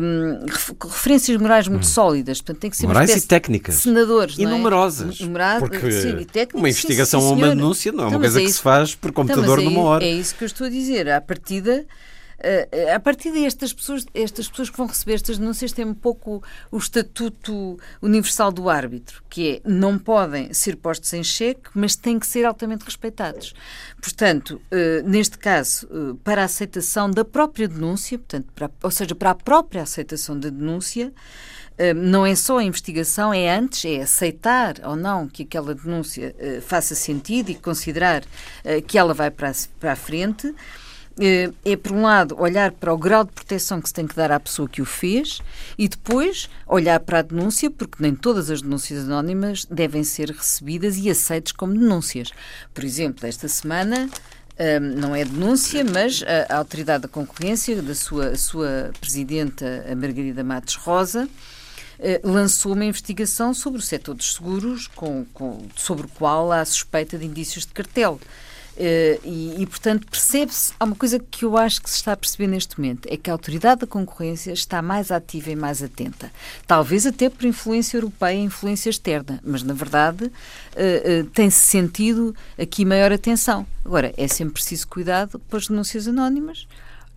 [0.00, 0.46] um,
[0.88, 1.88] referências morais muito hum.
[1.88, 2.40] sólidas.
[2.40, 3.76] Portanto, tem que ser morais e técnicas.
[3.76, 4.36] senadores.
[4.38, 4.56] E não é?
[4.56, 5.20] numerosas.
[5.20, 8.40] Numerado, porque sim, técnica, uma investigação sim, ou uma denúncia não é então, uma coisa
[8.40, 10.04] é que se faz por então, computador então, numa hora.
[10.04, 11.08] É isso que eu estou a dizer.
[11.08, 12.17] À partida Uh,
[12.94, 16.78] a partir destas pessoas, estas pessoas que vão receber estas denúncias têm um pouco o
[16.78, 22.26] estatuto universal do árbitro, que é não podem ser postos em xeque, mas têm que
[22.26, 23.54] ser altamente respeitados.
[24.00, 29.16] Portanto, uh, neste caso, uh, para a aceitação da própria denúncia, portanto, para, ou seja,
[29.16, 31.12] para a própria aceitação da denúncia,
[31.94, 36.92] não é só a investigação, é antes, é aceitar ou não que aquela denúncia faça
[36.92, 38.24] sentido e considerar
[38.88, 39.52] que ela vai para
[39.92, 40.52] a frente
[41.20, 44.30] é, por um lado, olhar para o grau de proteção que se tem que dar
[44.30, 45.40] à pessoa que o fez
[45.76, 50.96] e depois olhar para a denúncia, porque nem todas as denúncias anónimas devem ser recebidas
[50.96, 52.30] e aceitas como denúncias.
[52.72, 54.08] Por exemplo, esta semana.
[54.60, 59.94] Um, não é denúncia, mas a, a, Autoridade da Concorrência, da sua, sua presidenta, a
[59.94, 66.06] Margarida Matos Rosa, uh, lançou uma investigação sobre o setor dos seguros, com, com, sobre
[66.06, 68.18] o qual há suspeita de indícios de cartel.
[68.78, 70.72] Uh, e, e, portanto, percebe-se.
[70.78, 73.28] Há uma coisa que eu acho que se está a perceber neste momento: é que
[73.28, 76.30] a autoridade da concorrência está mais ativa e mais atenta.
[76.64, 82.84] Talvez até por influência europeia, influência externa, mas na verdade uh, uh, tem-se sentido aqui
[82.84, 83.66] maior atenção.
[83.84, 86.68] Agora, é sempre preciso cuidado com as denúncias anónimas.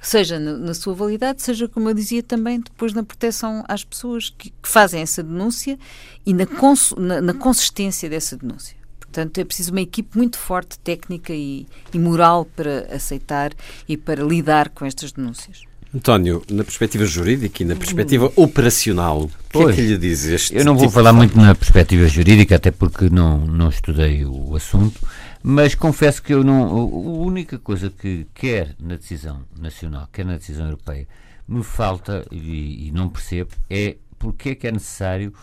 [0.02, 4.32] Seja na, na sua validade, seja, como eu dizia também, depois na proteção às pessoas
[4.36, 5.78] que, que fazem essa denúncia
[6.26, 8.81] e na, cons, na, na consistência dessa denúncia.
[9.12, 13.52] Portanto, é preciso uma equipe muito forte, técnica e, e moral para aceitar
[13.88, 15.64] e para lidar com estas denúncias.
[15.94, 20.56] António, na perspectiva jurídica e na perspectiva operacional, o que é que lhe diz este
[20.56, 24.56] Eu não vou tipo falar muito na perspectiva jurídica, até porque não, não estudei o
[24.56, 25.06] assunto,
[25.44, 26.64] mas confesso que eu não.
[26.70, 26.86] A
[27.26, 31.06] única coisa que quer na decisão nacional, quer na decisão europeia,
[31.46, 35.34] me falta e, e não percebo é porque é que é necessário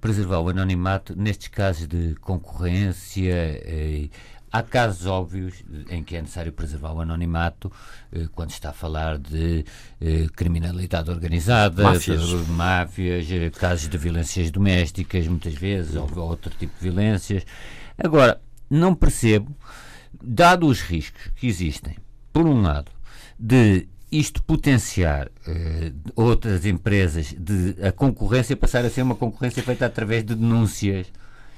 [0.00, 3.32] preservar o anonimato nestes casos de concorrência.
[3.32, 4.08] Eh,
[4.54, 7.72] há casos óbvios em que é necessário preservar o anonimato,
[8.12, 9.64] eh, quando está a falar de
[10.00, 16.52] eh, criminalidade organizada, máfias, de, máfias eh, casos de violências domésticas, muitas vezes, ou outro
[16.56, 17.44] tipo de violências.
[17.98, 19.56] Agora, não percebo,
[20.22, 21.96] dado os riscos que existem,
[22.32, 22.92] por um lado,
[23.36, 23.88] de
[24.18, 30.24] isto potenciar uh, outras empresas, de a concorrência passar a ser uma concorrência feita através
[30.24, 31.08] de denúncias.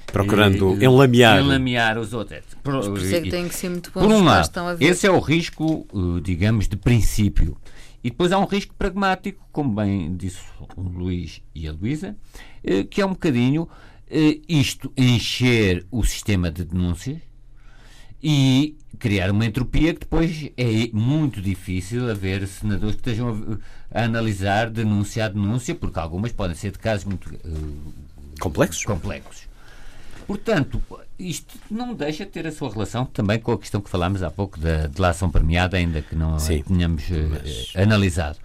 [0.07, 1.39] Procurando e, enlamear.
[1.39, 2.41] enlamear os outros.
[2.63, 5.11] Por, por isso é que tem que ser muito bom por um lado, esse é
[5.11, 7.57] o risco, uh, digamos, de princípio.
[8.03, 10.39] E depois há um risco pragmático, como bem disse
[10.75, 12.15] o Luís e a Luísa,
[12.63, 13.67] uh, que é um bocadinho
[14.47, 17.17] isto encher o sistema de denúncias
[18.21, 23.59] e criar uma entropia que depois é muito difícil haver senadores que estejam
[23.91, 27.93] a, a analisar denúncia a denúncia, porque algumas podem ser de casos muito uh,
[28.39, 28.83] complexos.
[28.85, 29.47] complexos.
[30.25, 30.81] Portanto,
[31.17, 34.29] isto não deixa de ter a sua relação também com a questão que falámos há
[34.29, 37.73] pouco da delação premiada, ainda que não Sim, a tenhamos uh, mas...
[37.75, 38.37] analisado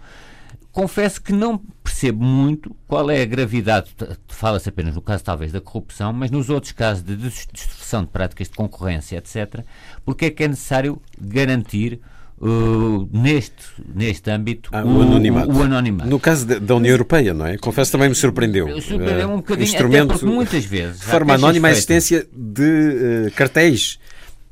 [0.72, 1.58] confesso que não
[2.02, 3.90] percebo muito qual é a gravidade,
[4.26, 8.48] fala-se apenas no caso talvez da corrupção, mas nos outros casos de distorção de práticas
[8.48, 9.64] de concorrência, etc.,
[10.04, 12.00] porque é que é necessário garantir
[12.44, 13.54] Uh, neste,
[13.94, 15.52] neste âmbito ah, o, o, anonimato.
[15.52, 16.10] o, anonimato.
[16.10, 17.56] No caso de, da União Europeia, não é?
[17.56, 18.80] Confesso também me surpreendeu.
[18.80, 20.98] Surpreendeu um bocadinho, instrumento, até muitas vezes.
[20.98, 23.96] De forma anónima a existência de uh, cartéis.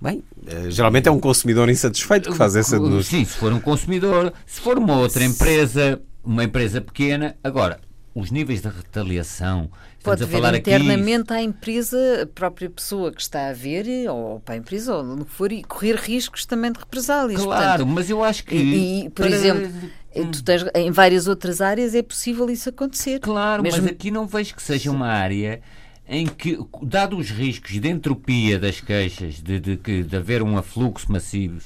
[0.01, 3.19] Bem, uh, geralmente é um consumidor insatisfeito que faz essa denúncia.
[3.19, 7.37] Sim, se for um consumidor, se for uma outra empresa uma empresa pequena.
[7.43, 7.81] Agora,
[8.15, 9.71] os níveis de retaliação.
[10.03, 11.33] Pode ver internamente aqui...
[11.35, 15.25] à empresa, a própria pessoa que está a ver, ou para a empresa, ou no
[15.25, 17.43] que for, e correr riscos também de represálias.
[17.43, 18.55] Claro, Portanto, mas eu acho que.
[18.55, 19.35] E, e por para...
[19.35, 19.67] exemplo.
[19.67, 20.31] Hum.
[20.45, 23.21] Tens, em várias outras áreas é possível isso acontecer.
[23.21, 23.83] Claro, Mesmo...
[23.83, 25.61] mas aqui não vejo que seja uma área
[26.09, 30.59] em que, dado os riscos de entropia das queixas, de, de, de, de haver um
[30.59, 31.61] afluxo massivo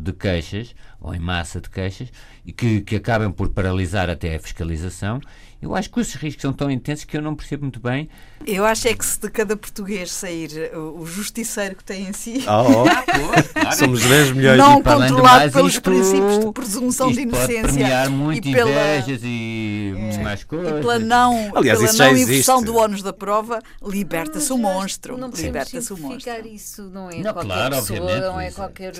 [0.00, 2.12] de queixas, ou em massa de queixas,
[2.44, 5.20] e que, que acabem por paralisar até a fiscalização,
[5.62, 8.08] eu acho que esses riscos são tão intensos que eu não percebo muito bem.
[8.46, 12.42] Eu acho é que se de cada português sair o justiceiro que tem em si.
[12.46, 12.88] Oh, oh.
[12.88, 13.04] Ah,
[13.52, 13.76] claro.
[13.76, 18.08] Somos 10 milhões Não e controlado mais, pelos isto, princípios de presunção de inocência.
[18.08, 20.78] Muito e pela, invejas e é, mais coisas.
[20.78, 25.18] E pela não, Aliás, pela não inversão do ónus da prova, liberta-se o monstro.
[25.18, 26.32] Não liberta-se o monstro.
[26.46, 28.92] isso não é não, qualquer claro, pessoa, não é qualquer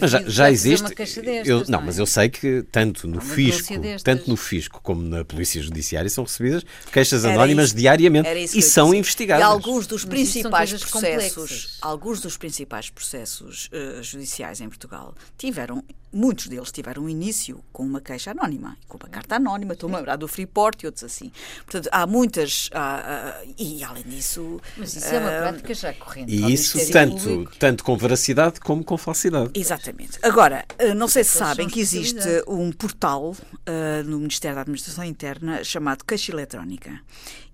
[0.00, 0.94] Mas já, já existe.
[0.94, 1.82] Destas, eu, não, não é?
[1.86, 3.74] mas eu sei que tanto no fisco,
[4.04, 8.62] tanto no fisco como na polícia judiciária são recebidas queixas era anónimas isso, diariamente e
[8.62, 8.98] são disse.
[8.98, 9.42] investigadas.
[9.42, 15.82] E alguns dos principais processos, alguns dos principais processos uh, judiciais em Portugal tiveram
[16.14, 20.16] muitos deles tiveram início com uma queixa anónima, com uma carta anónima, estou-me a lembrar
[20.16, 21.32] do Freeport e outros assim.
[21.64, 24.60] Portanto, há muitas, há, há, e além disso...
[24.76, 26.32] Mas isso é uma prática já corrente.
[26.32, 29.50] E isso tanto, tanto com veracidade como com falsidade.
[29.54, 30.18] Exatamente.
[30.22, 35.04] Agora, eh, não sei se sabem que existe um portal uh, no Ministério da Administração
[35.04, 37.00] Interna chamado Queixa Eletrónica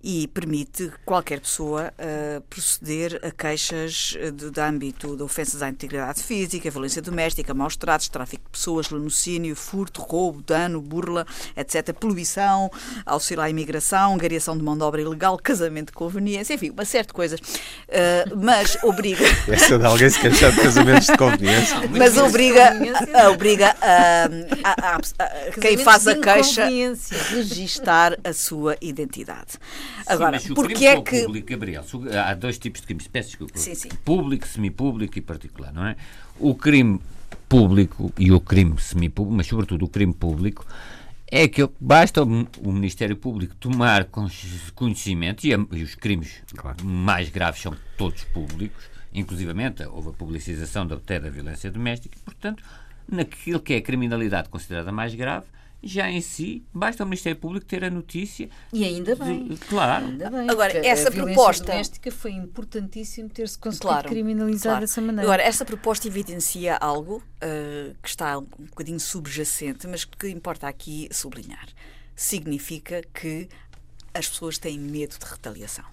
[0.03, 6.23] e permite qualquer pessoa uh, proceder a queixas de, de âmbito de ofensas à integridade
[6.23, 12.69] física, violência doméstica, maus tratos, tráfico de pessoas, lenocínio, furto, roubo, dano, burla, etc., poluição,
[13.05, 17.07] auxílio à imigração, angariação de mão de obra ilegal, casamento de conveniência, enfim, uma série
[17.07, 17.39] de coisas.
[17.39, 19.25] Uh, mas obriga.
[19.47, 21.77] Essa de alguém se queixar de casamentos de conveniência.
[21.89, 22.73] mas obriga,
[23.31, 24.25] obriga a,
[24.63, 26.67] a, a, a quem faz a queixa
[27.29, 29.57] registar a sua identidade.
[30.05, 31.23] Agora, sim, porque é que.
[31.23, 31.83] Público, Gabriel,
[32.25, 33.57] há dois tipos de crimes, peço desculpa.
[33.57, 33.89] Sim, sim.
[34.03, 35.95] Público, semipúblico e particular, não é?
[36.39, 36.99] O crime
[37.49, 40.65] público e o crime semipúblico, mas sobretudo o crime público,
[41.31, 44.07] é que basta o Ministério Público tomar
[44.75, 46.85] conhecimento, e, os crimes claro.
[46.85, 52.61] mais graves são todos públicos, inclusivamente houve a publicização da, até da violência doméstica, portanto,
[53.07, 55.45] naquilo que é a criminalidade considerada mais grave,
[55.83, 58.49] já em si, basta o Ministério Público ter a notícia.
[58.71, 59.47] E ainda bem.
[59.47, 60.05] De, claro.
[60.05, 61.65] Ainda bem, Agora, essa a proposta.
[61.65, 64.81] doméstica foi importantíssimo ter-se conseguido claro, criminalizar claro.
[64.81, 65.23] dessa maneira.
[65.23, 71.09] Agora, essa proposta evidencia algo uh, que está um bocadinho subjacente, mas que importa aqui
[71.11, 71.67] sublinhar.
[72.15, 73.49] Significa que
[74.13, 75.85] as pessoas têm medo de retaliação.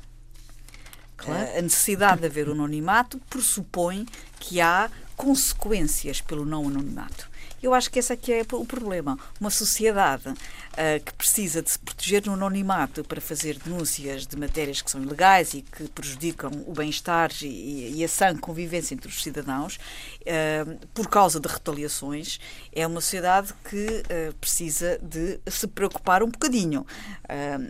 [1.17, 1.47] Claro.
[1.47, 4.05] Uh, a necessidade de haver o anonimato pressupõe
[4.39, 7.29] que há consequências pelo não anonimato.
[7.63, 9.19] Eu acho que esse aqui é o problema.
[9.41, 10.33] Uma sociedade
[10.79, 15.03] uh, que precisa de se proteger no anonimato para fazer denúncias de matérias que são
[15.03, 20.87] ilegais e que prejudicam o bem-estar e, e, a sã convivência entre os cidadãos, uh,
[20.95, 22.39] por causa de retaliações,
[22.73, 26.87] é uma sociedade que uh, precisa de se preocupar um bocadinho.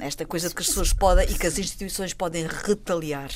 [0.00, 3.30] esta coisa de que as pessoas podem e que as instituições podem retaliar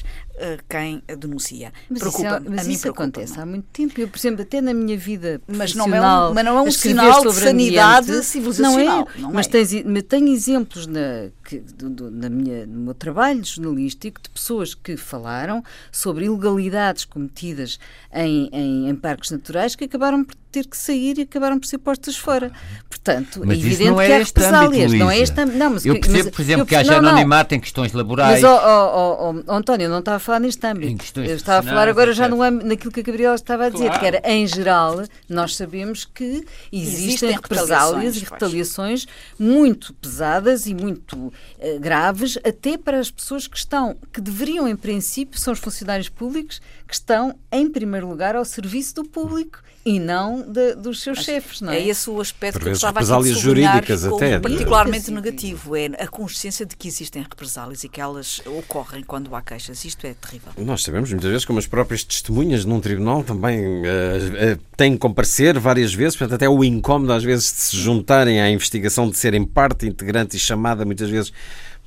[0.68, 1.72] quem denuncia.
[1.88, 4.00] Mas preocupa isso, é, mas a mim isso acontece há muito tempo.
[4.00, 6.70] Eu, por exemplo, até na minha vida mas não é um, mas não é um
[6.70, 8.98] sinal de sanidade ambiente, civilizacional.
[8.98, 9.61] Não é, não mas, é.
[9.62, 14.96] Tens, tenho exemplos na, que, do, na minha, no meu trabalho jornalístico de pessoas que
[14.96, 17.78] falaram sobre ilegalidades cometidas
[18.12, 21.78] em, em, em parques naturais que acabaram por ter que sair e acabaram por ser
[21.78, 22.52] postos fora.
[22.88, 24.92] Portanto, mas é evidente não é que há represálias.
[24.92, 27.60] Não é esta, não, mas, eu percebo, mas, por exemplo, eu, que haja anonimato em
[27.60, 28.42] questões laborais.
[28.42, 31.20] Mas, oh, oh, oh, oh, António, eu não estava a falar neste âmbito.
[31.20, 33.86] Eu estava a falar agora já no âmbito, naquilo que a Gabriela estava a dizer,
[33.86, 34.00] claro.
[34.00, 39.06] que era, em geral, nós sabemos que existem, existem represálias e retaliações
[39.38, 41.32] muito pesadas e muito uh,
[41.80, 46.60] graves, até para as pessoas que estão, que deveriam, em princípio, são os funcionários públicos,
[46.92, 51.24] que estão, em primeiro lugar, ao serviço do público e não de, dos seus Mas
[51.24, 51.78] chefes, não é?
[51.78, 54.38] É esse o aspecto Por que eu estava aqui a jurídicas até.
[54.38, 59.40] particularmente negativo, é a consciência de que existem represálias e que elas ocorrem quando há
[59.40, 59.82] queixas.
[59.86, 60.52] Isto é terrível.
[60.58, 64.98] Nós sabemos muitas vezes como as próprias testemunhas num tribunal também uh, uh, têm que
[64.98, 69.16] comparecer várias vezes, portanto até o incómodo às vezes de se juntarem à investigação, de
[69.16, 71.32] serem parte integrante e chamada muitas vezes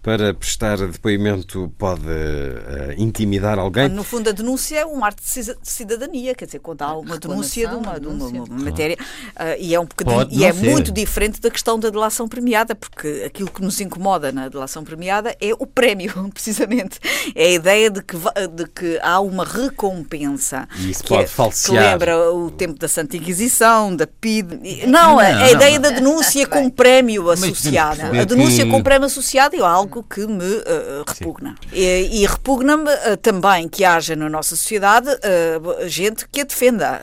[0.06, 3.90] para prestar depoimento pode uh, intimidar alguém?
[3.90, 7.68] No fundo, a denúncia é um arte de cidadania, quer dizer, quando há uma denúncia
[7.68, 10.70] de uma, de uma, uma matéria, uh, e é um bocadinho, e é ser.
[10.70, 15.36] muito diferente da questão da delação premiada, porque aquilo que nos incomoda na delação premiada
[15.42, 17.00] é o prémio, precisamente.
[17.34, 18.16] É a ideia de que,
[18.54, 20.70] de que há uma recompensa.
[20.78, 21.84] E isso pode é, falsear.
[21.84, 24.86] Que lembra o tempo da Santa Inquisição, da PID.
[24.86, 28.22] Não, não a, a ideia da denúncia com prémio associada.
[28.22, 31.56] A denúncia com prémio associado é algo algo que me uh, repugna.
[31.72, 37.00] E, e repugna-me uh, também que haja na nossa sociedade uh, gente que a defenda,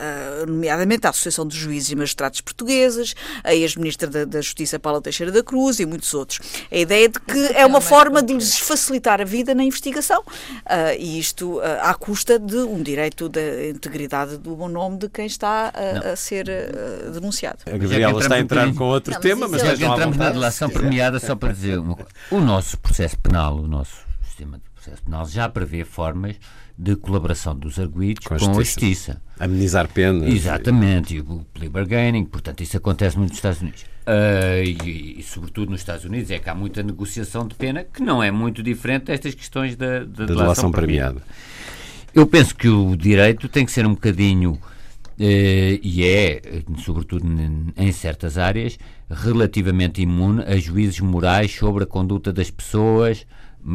[0.47, 5.31] nomeadamente a Associação dos Juízes e Magistrados Portugueses, a ex-ministra da, da, Justiça Paula Teixeira
[5.31, 6.39] da Cruz e muitos outros.
[6.71, 10.23] A ideia de que é uma forma de lhes facilitar a vida na investigação
[10.99, 15.71] e isto à custa de um direito da integridade do bom nome de quem está
[16.11, 16.45] a ser
[17.13, 17.59] denunciado.
[17.65, 21.19] A Gabriela está a entrar com outro não, tema, mas, mas entramos na delação premiada
[21.19, 22.11] só para dizer uma coisa.
[22.29, 26.35] O nosso processo penal, o nosso sistema de processo penal, já prevê formas
[26.77, 29.21] de colaboração dos arguídos com, com a justiça.
[29.39, 30.31] Amenizar penas.
[30.31, 33.83] Exatamente, e o plea bargaining, portanto, isso acontece muito nos Estados Unidos.
[34.05, 38.01] Uh, e, e, sobretudo nos Estados Unidos, é que há muita negociação de pena que
[38.01, 41.21] não é muito diferente destas questões da, da, da delação premiada.
[41.21, 41.33] premiada.
[42.13, 44.59] Eu penso que o direito tem que ser um bocadinho
[45.13, 46.41] Uh, e é,
[46.83, 47.23] sobretudo
[47.77, 48.79] em certas áreas,
[49.13, 53.25] relativamente imune a juízes morais sobre a conduta das pessoas,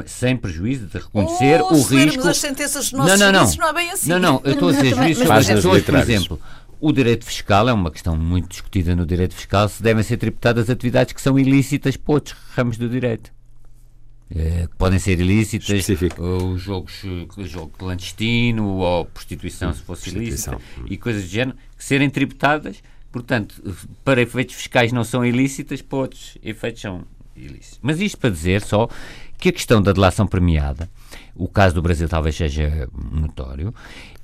[0.07, 2.28] sem prejuízo de reconhecer oh, o risco.
[2.28, 3.55] as sentenças dos nossos não, não, não.
[3.57, 4.11] não é bem assim.
[4.11, 6.41] Não, não, eu estou a dizer juízes sobre as pessoas, por exemplo.
[6.80, 10.70] O direito fiscal é uma questão muito discutida no direito fiscal se devem ser tributadas
[10.70, 13.32] atividades que são ilícitas para outros ramos do direito.
[14.30, 16.22] Que podem ser ilícitas, Específico.
[16.22, 17.03] ou jogos,
[17.39, 23.62] jogo clandestino, ou prostituição, se fosse ilícita, e coisas do género, que serem tributadas, portanto,
[24.04, 27.04] para efeitos fiscais não são ilícitas, para outros efeitos são
[27.36, 27.78] ilícitos.
[27.82, 28.88] Mas isto para dizer só
[29.36, 30.88] que a questão da delação premiada,
[31.34, 33.72] o caso do Brasil talvez seja notório,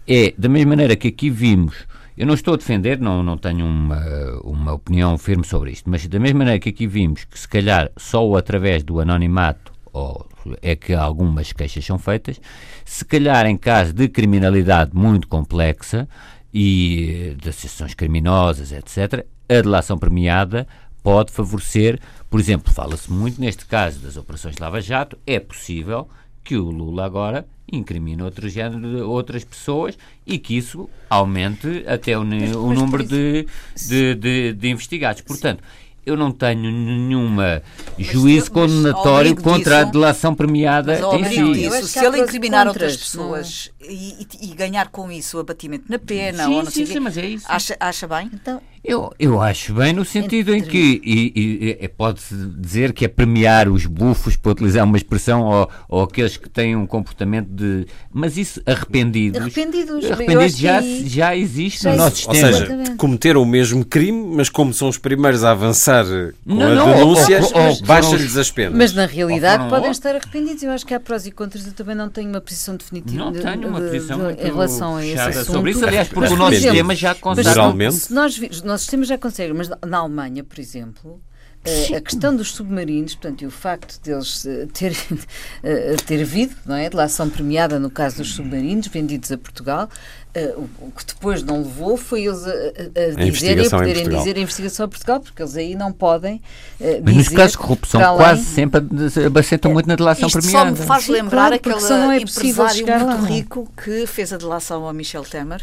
[0.06, 1.86] é da mesma maneira que aqui vimos.
[2.16, 4.00] Eu não estou a defender, não, não tenho uma,
[4.44, 7.90] uma opinião firme sobre isto, mas da mesma maneira que aqui vimos que, se calhar,
[7.96, 10.26] só através do anonimato ou
[10.60, 12.40] é que algumas queixas são feitas,
[12.84, 16.08] se calhar em caso de criminalidade muito complexa
[16.54, 20.68] e de associações criminosas, etc., a delação premiada
[21.02, 22.00] pode favorecer,
[22.30, 26.08] por exemplo, fala-se muito neste caso das operações Lava Jato, é possível
[26.44, 32.16] que o Lula agora incrimine outro género de outras pessoas e que isso aumente até
[32.16, 33.46] o, o número de,
[33.88, 35.22] de, de, de investigados.
[35.22, 35.62] Portanto,
[36.06, 37.62] eu não tenho nenhuma
[37.98, 41.52] juízo condenatório contra disso, a delação premiada em si.
[41.52, 46.44] Disso, se ele incriminar outras pessoas e, e, ganhar com isso o abatimento na pena,
[46.44, 47.46] sim, ou não sim, sim, mas é isso.
[47.48, 48.30] Acha, acha bem?
[48.32, 50.68] Então, eu, eu acho bem no sentido Entre...
[50.68, 55.42] em que e, e, pode-se dizer que é premiar os bufos, para utilizar uma expressão,
[55.42, 57.86] ou, ou aqueles que têm um comportamento de.
[58.12, 59.40] Mas isso, arrependidos.
[59.40, 61.08] Arrependidos, arrependidos já, que...
[61.08, 62.48] já existe já no nosso sistema.
[62.48, 66.66] Ou seja, cometeram o mesmo crime, mas como são os primeiros a avançar com não,
[66.66, 67.40] a não, denúncia,
[67.86, 68.76] baixa-lhes as penas.
[68.76, 70.62] Mas na realidade podem estar arrependidos.
[70.62, 71.66] Eu acho que há prós e contras.
[71.66, 74.46] Eu também não tenho uma posição definitiva não de, tenho uma de, posição de, em
[74.46, 75.52] relação a esse assunto.
[75.52, 75.86] sobre isso.
[75.86, 77.48] Aliás, porque o nosso sistema já consegue.
[77.48, 78.12] Geralmente.
[78.12, 78.40] Nós,
[78.74, 81.20] nosso sistema já consegue, mas na Alemanha, por exemplo,
[81.66, 86.74] Uh, a questão dos submarinos, portanto, e o facto deles terem uh, ter havido, não
[86.74, 89.88] é, delação premiada no caso dos submarinos vendidos a Portugal,
[90.36, 94.36] Uh, o, que depois não levou foi eles a, a, a dizerem, a poderem dizer
[94.36, 96.42] a investigação a Portugal, porque eles aí não podem
[96.80, 98.82] uh, Mas nos casos de corrupção além, quase sempre
[99.24, 100.74] abacentam muito na delação isto premiada.
[100.74, 104.88] só me faz lembrar claro, aquele é empresário muito lá, rico que fez a delação
[104.88, 105.62] a Michel Temer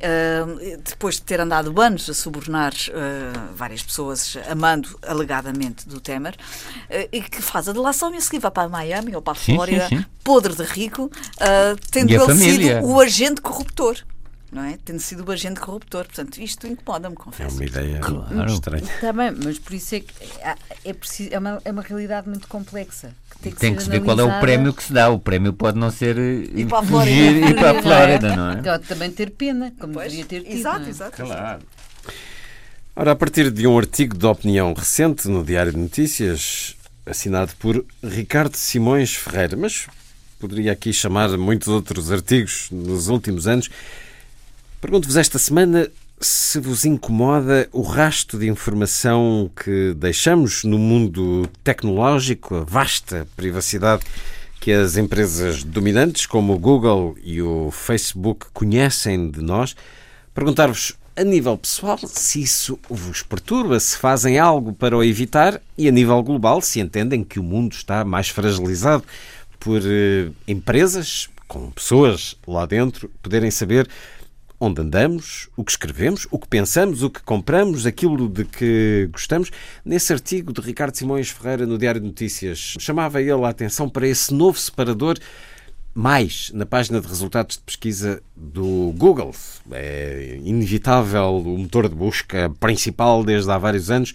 [0.00, 6.34] Uh, depois de ter andado anos a subornar uh, várias pessoas, amando alegadamente do Temer,
[6.34, 9.36] uh, e que faz a delação e a seguir vai para Miami ou para a
[9.36, 9.88] Flórida,
[10.24, 11.10] podre de rico,
[11.90, 13.96] tendo ele sido o agente corruptor
[14.52, 14.78] não é?
[14.84, 16.04] Tendo sido o agente corruptor.
[16.04, 17.56] Portanto, isto incomoda-me, confesso.
[17.56, 18.52] É uma ideia claro.
[18.52, 18.82] estranha.
[18.82, 22.28] Está bem, mas por isso é que é, é, preciso, é, uma, é uma realidade
[22.28, 23.14] muito complexa.
[23.30, 25.08] Que tem que, tem que se ver qual é o prémio que se dá.
[25.08, 28.62] O prémio pode não ser e para a Flórida, e para a Flórida não é?
[28.62, 30.58] Pode também ter pena, como pois, deveria ter tido.
[30.58, 30.88] Exato, é?
[30.88, 31.16] exato.
[31.22, 31.62] Claro.
[32.96, 36.76] Ora, a partir de um artigo de opinião recente no Diário de Notícias,
[37.06, 39.86] assinado por Ricardo Simões Ferreira, mas
[40.38, 43.70] poderia aqui chamar muitos outros artigos nos últimos anos,
[44.80, 52.54] Pergunto-vos esta semana se vos incomoda o rasto de informação que deixamos no mundo tecnológico,
[52.54, 54.02] a vasta privacidade
[54.58, 59.76] que as empresas dominantes como o Google e o Facebook conhecem de nós.
[60.34, 65.88] Perguntar-vos a nível pessoal se isso vos perturba, se fazem algo para o evitar e
[65.88, 69.04] a nível global se entendem que o mundo está mais fragilizado
[69.58, 73.86] por eh, empresas com pessoas lá dentro poderem saber
[74.60, 79.50] onde andamos, o que escrevemos, o que pensamos, o que compramos, aquilo de que gostamos.
[79.82, 84.06] Nesse artigo de Ricardo Simões Ferreira no Diário de Notícias, chamava ele a atenção para
[84.06, 85.18] esse novo separador
[85.94, 89.34] mais na página de resultados de pesquisa do Google.
[89.72, 94.12] É inevitável o motor de busca principal desde há vários anos.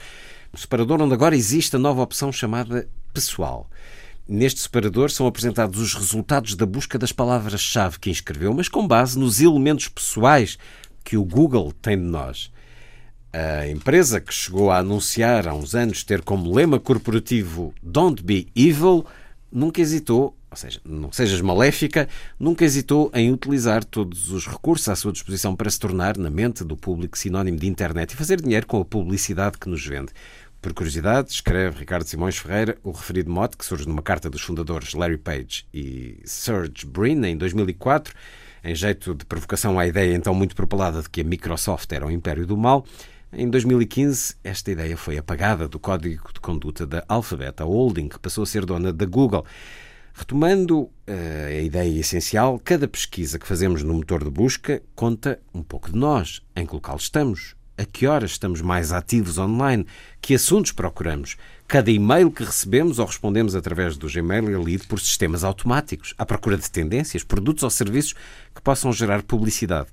[0.54, 3.68] O separador onde agora existe a nova opção chamada pessoal.
[4.28, 9.20] Neste separador são apresentados os resultados da busca das palavras-chave que inscreveu, mas com base
[9.20, 10.58] nos elementos pessoais
[11.04, 12.52] que o Google tem de nós.
[13.32, 18.48] A empresa que chegou a anunciar há uns anos ter como lema corporativo Don't be
[18.56, 19.06] evil
[19.52, 22.10] nunca hesitou, ou seja, não sejas maléfica,
[22.40, 26.64] nunca hesitou em utilizar todos os recursos à sua disposição para se tornar, na mente
[26.64, 30.12] do público, sinónimo de internet e fazer dinheiro com a publicidade que nos vende.
[30.66, 34.96] Por curiosidade, escreve Ricardo Simões Ferreira o referido mote, que surge numa carta dos fundadores
[34.96, 38.12] Larry Page e Serge Brin em 2004,
[38.64, 42.10] em jeito de provocação à ideia então muito propalada de que a Microsoft era o
[42.10, 42.84] império do mal.
[43.32, 48.18] Em 2015, esta ideia foi apagada do código de conduta da Alphabet, a holding que
[48.18, 49.46] passou a ser dona da Google.
[50.16, 50.92] Retomando uh,
[51.48, 55.96] a ideia essencial, cada pesquisa que fazemos no motor de busca conta um pouco de
[56.00, 59.86] nós, em que local estamos, a que horas estamos mais ativos online,
[60.22, 61.38] que assuntos procuramos.
[61.68, 66.26] Cada e-mail que recebemos ou respondemos através do Gmail é lido por sistemas automáticos, à
[66.26, 68.14] procura de tendências, produtos ou serviços
[68.54, 69.90] que possam gerar publicidade.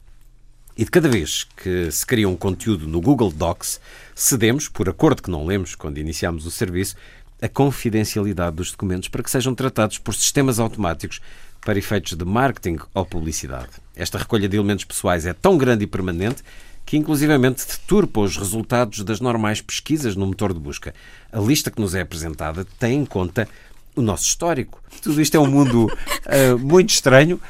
[0.77, 3.81] E de cada vez que se cria um conteúdo no Google Docs,
[4.15, 6.97] cedemos, por acordo que não lemos quando iniciamos o serviço,
[7.43, 11.21] a confidencialidade dos documentos para que sejam tratados por sistemas automáticos
[11.61, 13.71] para efeitos de marketing ou publicidade.
[13.95, 16.43] Esta recolha de elementos pessoais é tão grande e permanente
[16.85, 20.95] que inclusivamente deturpa os resultados das normais pesquisas no motor de busca.
[21.33, 23.49] A lista que nos é apresentada tem em conta
[23.95, 24.83] o nosso histórico.
[25.01, 27.41] Tudo isto é um mundo uh, muito estranho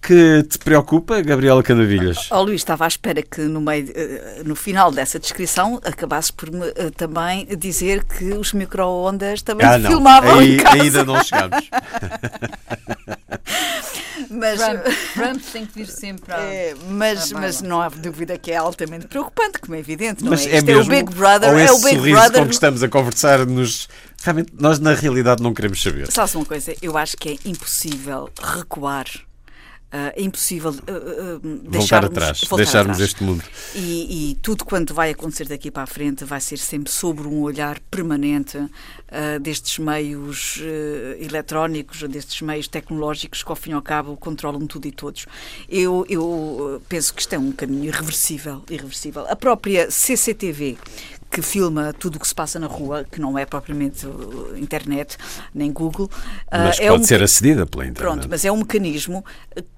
[0.00, 2.28] que te preocupa, Gabriela Canavilhas?
[2.30, 6.50] Oh, Luís, estava à espera que no, meio, eh, no final dessa descrição acabasses por
[6.50, 11.68] me eh, também dizer que os micro-ondas também ah, filmavam Aí, Ainda não chegamos.
[14.30, 14.82] mas Trump,
[15.14, 19.06] Trump, tem que vir sempre a, é, mas, mas não há dúvida que é altamente
[19.06, 20.24] preocupante, como é evidente.
[20.24, 20.56] Não mas é?
[20.56, 21.50] é, mesmo, é o Big Brother.
[21.50, 22.40] Ou é o Big Brother.
[22.42, 23.88] com que estamos a conversar nos.
[24.22, 26.10] Realmente, nós na realidade não queremos saber.
[26.10, 26.74] Sabes uma coisa?
[26.80, 29.06] Eu acho que é impossível recuar
[29.92, 33.00] é impossível uh, uh, deixarmos, atrás, deixarmos atrás.
[33.00, 33.42] este mundo.
[33.74, 37.40] E, e, tudo quanto vai acontecer daqui para a frente vai ser sempre sobre um
[37.40, 38.58] olhar permanente
[39.42, 40.60] destes meios
[41.18, 45.26] eletrónicos, destes meios tecnológicos que, ao fim e ao cabo, controlam tudo e todos.
[45.68, 49.26] Eu, eu penso que isto é um caminho irreversível, irreversível.
[49.28, 50.78] A própria CCTV,
[51.30, 54.06] que filma tudo o que se passa na rua, que não é propriamente
[54.56, 55.16] internet,
[55.54, 56.10] nem Google.
[56.50, 57.06] Mas uh, pode um...
[57.06, 58.12] ser acedida pela internet.
[58.12, 59.24] Pronto, mas é um mecanismo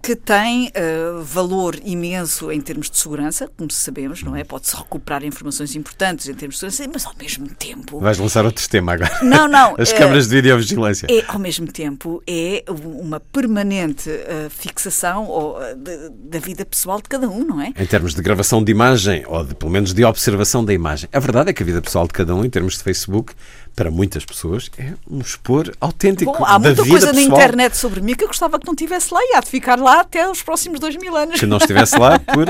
[0.02, 4.44] que tem uh, valor imenso em termos de segurança, como sabemos, não é?
[4.44, 8.00] Pode-se recuperar informações importantes em termos de segurança, mas ao mesmo tempo...
[8.00, 9.18] Vais lançar outro tema agora.
[9.22, 9.74] Não, não.
[9.78, 11.06] As uh, câmaras de videovigilância.
[11.10, 14.10] É, ao mesmo tempo, é uma permanente
[14.50, 17.72] fixação ou, da vida pessoal de cada um, não é?
[17.76, 21.08] Em termos de gravação de imagem, ou de, pelo menos de observação da imagem.
[21.12, 23.34] A verdade verdade é que a vida pessoal de cada um, em termos de Facebook,
[23.74, 26.32] para muitas pessoas, é um expor autêntico.
[26.32, 27.28] Bom, há muita vida coisa pessoal.
[27.28, 29.78] na internet sobre mim que eu gostava que não estivesse lá e há de ficar
[29.78, 31.40] lá até os próximos dois mil anos.
[31.40, 32.46] Que não estivesse lá por.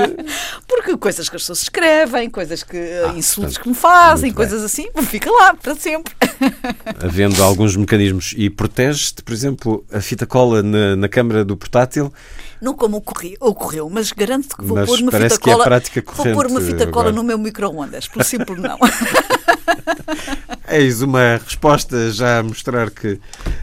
[0.67, 2.77] Porque coisas que as pessoas escrevem, coisas que.
[2.77, 6.13] Ah, insultos portanto, que me fazem, coisas assim, fica lá para sempre.
[7.01, 8.33] havendo alguns mecanismos.
[8.37, 12.11] E protege-te, por exemplo, a fita cola na, na câmara do portátil.
[12.61, 15.81] Não como ocorreu, ocorreu mas garanto que vou Mas pôr uma fita é cola.
[16.15, 17.11] vou pôr uma fita cola agora.
[17.11, 18.77] no meu micro-ondas, pelo simples não.
[20.69, 23.19] Eis uma resposta já a mostrar que,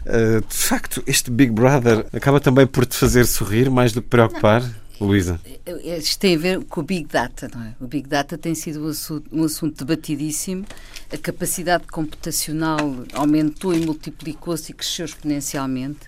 [0.06, 4.08] eh, de facto, este Big Brother acaba também por te fazer sorrir mais do que
[4.08, 4.62] preocupar,
[5.00, 5.40] Luísa.
[5.84, 7.74] Isto tem a ver com o Big Data, não é?
[7.80, 10.64] O Big Data tem sido um assunto, um assunto debatidíssimo.
[11.12, 12.78] A capacidade computacional
[13.14, 16.00] aumentou e multiplicou-se e cresceu exponencialmente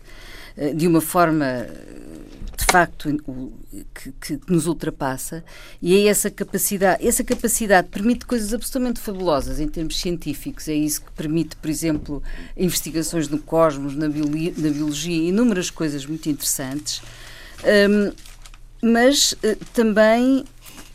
[0.56, 1.66] eh, de uma forma,
[2.56, 3.08] de facto,
[3.94, 5.44] que, que nos ultrapassa.
[5.80, 10.68] E é essa capacidade, essa capacidade permite coisas absolutamente fabulosas em termos científicos.
[10.68, 12.22] É isso que permite, por exemplo,
[12.56, 17.02] investigações no cosmos, na, bioli- na biologia, inúmeras coisas muito interessantes.
[17.64, 18.12] Hum,
[18.82, 20.44] mas eh, também,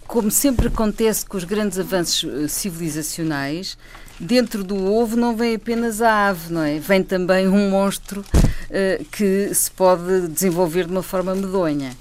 [0.06, 3.78] como sempre acontece com os grandes avanços eh, civilizacionais,
[4.20, 6.80] dentro do ovo não vem apenas a ave, não é?
[6.80, 8.24] Vem também um monstro
[8.70, 11.96] eh, que se pode desenvolver de uma forma medonha.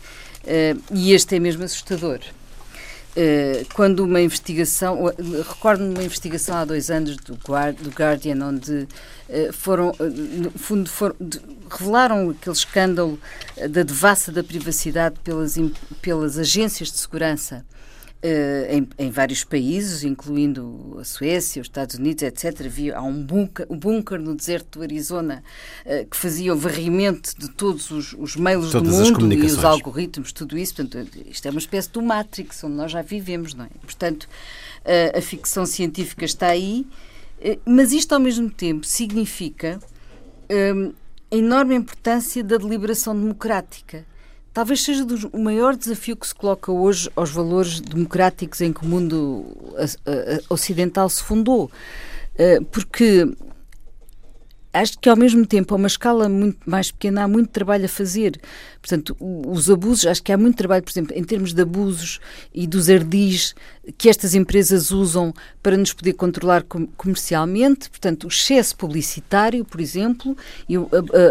[0.47, 2.21] Eh, e este é mesmo assustador.
[3.19, 5.05] Eh, quando uma investigação,
[5.49, 8.87] recordo-me uma investigação há dois anos do, Guar- do Guardian, onde
[9.53, 11.41] foram, no fundo, foram- de-
[11.71, 13.19] revelaram aquele escândalo
[13.71, 15.57] da devassa da privacidade pelas,
[16.01, 17.65] pelas agências de segurança
[18.71, 22.67] em, em vários países, incluindo a Suécia, os Estados Unidos, etc.
[22.67, 25.45] Havia, há um bunker, um bunker no deserto do Arizona
[25.85, 29.65] eh, que fazia o varrimento de todos os, os mails Todas do mundo e os
[29.65, 30.75] algoritmos, tudo isso.
[30.75, 33.71] Portanto, isto é uma espécie do Matrix, onde nós já vivemos, não é?
[33.83, 34.29] Portanto,
[34.85, 36.87] a, a ficção científica está aí,
[37.41, 39.79] eh, mas isto ao mesmo tempo significa
[40.75, 40.93] hum,
[41.31, 44.05] a enorme importância da deliberação democrática.
[44.57, 48.83] Talvez seja dos- o maior desafio que se coloca hoje aos valores democráticos em que
[48.83, 49.45] o mundo
[50.49, 51.71] ocidental se fundou.
[52.39, 53.29] Eh, Porque
[54.81, 57.89] acho que ao mesmo tempo, a uma escala muito mais pequena, há muito trabalho a
[57.89, 58.41] fazer.
[58.81, 62.21] Portanto, os abusos, acho que há muito trabalho, por exemplo, em termos de abusos
[62.55, 63.55] e dos ardis
[63.99, 67.91] que estas empresas usam para nos poder controlar com- comercialmente.
[67.91, 70.37] Portanto, o excesso publicitário, por exemplo,
[70.69, 70.81] e a,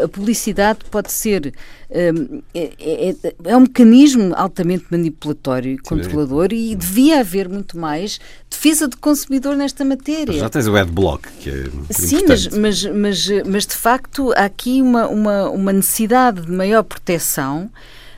[0.04, 1.54] a- publicidade pode ser.
[1.90, 8.20] hum, é, é- é um mecanismo altamente manipulatório e controlador e devia haver muito mais
[8.50, 10.34] defesa do consumidor nesta matéria.
[10.34, 12.60] Já tens o adblock, que é Sim, mas, importante.
[12.60, 12.96] mas, mas,
[13.30, 17.70] mas de facto há aqui uma, uma, uma necessidade de maior proteção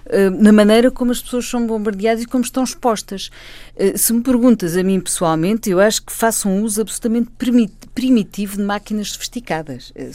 [0.09, 3.29] eh, na maneira como as pessoas são bombardeadas e como estão expostas.
[3.75, 7.69] Eh, Se me perguntas a mim pessoalmente, eu acho que faço um uso absolutamente primi-
[7.93, 9.91] primitivo de máquinas sofisticadas.
[9.95, 10.11] Eh,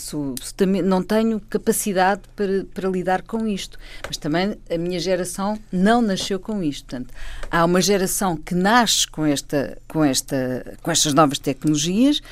[0.82, 3.78] não tenho capacidade para, para lidar com isto.
[4.06, 6.86] Mas também a minha geração não nasceu com isto.
[6.86, 7.12] Portanto,
[7.50, 12.22] há uma geração que nasce com, esta, com, esta, com estas novas tecnologias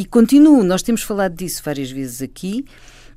[0.00, 2.64] e continuo, nós temos falado disso várias vezes aqui.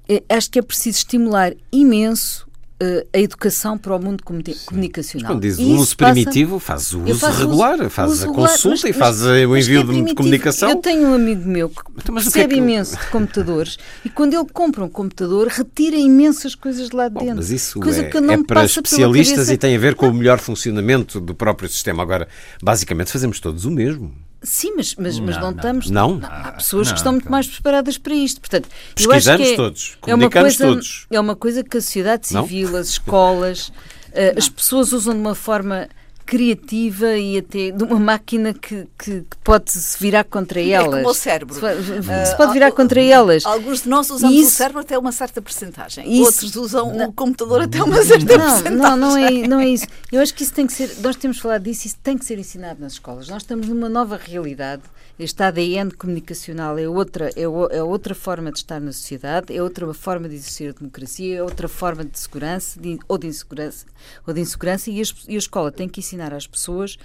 [0.09, 2.49] Eh, Acho que é preciso estimular imenso
[2.83, 5.33] eh, a educação para o mundo comuni- comunicacional.
[5.33, 8.79] Quando diz o uso passa- primitivo, faz o uso regular, faz uso a regular, consulta
[8.87, 10.69] mas- e faz o mas é envio de- de comunicação.
[10.71, 13.05] Eu tenho um amigo meu que Então, mas o que é percebe que- imenso de
[13.11, 17.35] computadores e quando ele compra um computador retira imensas coisas de lá de Bom, dentro.
[17.35, 20.13] mas isso coisa é, que não é para especialistas e tem a ver com o
[20.13, 22.01] melhor funcionamento do próprio sistema.
[22.01, 22.27] Agora,
[22.63, 24.11] basicamente, fazemos todos o mesmo.
[24.43, 25.55] Sim, mas, mas, mas Não, não, não.
[25.57, 25.89] estamos.
[25.89, 26.19] Não?
[26.23, 28.39] há pessoas Não, que estão muito mais preparadas para isto.
[28.41, 28.67] Portanto,
[28.99, 31.07] eu acho Pesquisamos que é, todos, é uma comunicamos coisa, todos.
[31.11, 32.41] É uma coisa que a sociedade Não?
[32.43, 33.71] civil, as escolas,
[34.13, 35.87] eh, as pessoas usam de uma forma
[36.25, 40.95] criativa e até de uma máquina que, que, que pode se virar contra É elas.
[41.01, 41.53] como o cérebro.
[41.55, 43.45] Se pode, Ah, se pode virar al- contra elas.
[43.45, 46.05] Alguns de nós usamos Isso- o cérebro até uma certa percentagem.
[46.11, 48.77] Isso- Outros usam o computador até uma certa Não, percentagem.
[48.77, 49.85] não, não é, não é isso.
[50.11, 52.37] Eu acho que isso tem que ser, nós temos falado disso, isso tem que ser
[52.39, 53.27] ensinado nas escolas.
[53.27, 54.81] Nós estamos numa nova realidade.
[55.19, 59.61] Este ADN comunicacional é outra, é, o- é outra forma de estar na sociedade, é
[59.61, 63.85] outra forma de exercer a democracia, é outra forma de segurança de- ou de insegurança,
[64.25, 66.97] ou de insegurança e, as- e a escola tem que ensinar às pessoas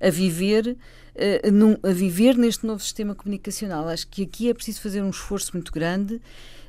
[0.00, 0.76] a viver
[1.14, 3.86] eh, num- a viver neste novo sistema comunicacional.
[3.86, 6.20] Acho que aqui é preciso fazer um esforço muito grande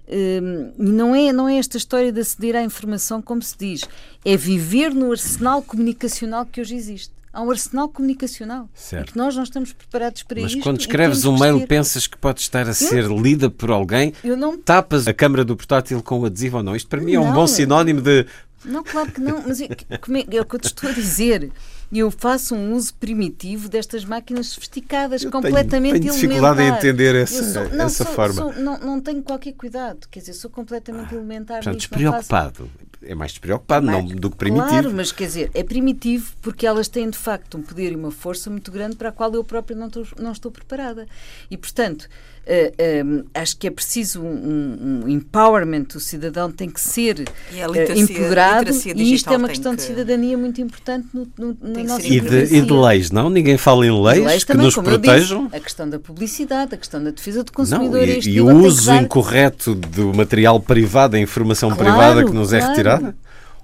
[0.05, 3.83] Hum, e não é, não é esta história de aceder à informação como se diz,
[4.25, 7.13] é viver no arsenal comunicacional que hoje existe.
[7.33, 9.09] Há um arsenal comunicacional Certo.
[9.09, 10.61] e que nós não estamos preparados para Mas isto.
[10.61, 11.67] quando escreves um mail, ser.
[11.67, 14.13] pensas que pode estar a ser lida por alguém?
[14.23, 16.75] Eu não, Tapas a câmara do portátil com o adesivo ou não?
[16.75, 18.27] Isto para mim é um bom sinónimo de.
[18.63, 21.51] não, claro que não, mas é, é, é o que eu te estou a dizer.
[21.91, 26.85] eu faço um uso primitivo destas máquinas sofisticadas, eu completamente tenho, tenho dificuldade elementar.
[26.85, 28.33] em entender essa, sou, não, essa sou, forma.
[28.35, 31.57] Sou, não, não tenho qualquer cuidado, quer dizer, sou completamente ah, elementar.
[31.57, 32.69] Portanto, despreocupado.
[33.05, 34.69] É mais despreocupado não, do que primitivo.
[34.69, 38.11] Claro, mas quer dizer, é primitivo porque elas têm de facto um poder e uma
[38.11, 41.07] força muito grande para a qual eu própria não estou, não estou preparada.
[41.49, 42.07] E, portanto,
[42.45, 48.69] Uh, acho que é preciso um, um, empowerment do cidadão, tem que ser uh, empoderado
[48.69, 49.77] e isto é uma questão que...
[49.77, 53.29] de cidadania muito importante no, no, no nosso e de, e de leis, não?
[53.29, 55.45] Ninguém fala em leis, leis que também, nos protejam?
[55.45, 58.01] Disse, a questão da publicidade, a questão da defesa do consumidor.
[58.01, 62.51] Não, e, e o uso incorreto do material privado, a informação claro, privada que nos
[62.51, 62.71] é claro.
[62.73, 63.15] retirada?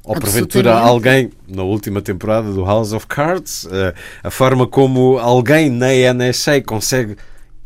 [0.05, 3.67] Ou porventura alguém, na última temporada do House of Cards,
[4.23, 7.17] a forma como alguém na NSA consegue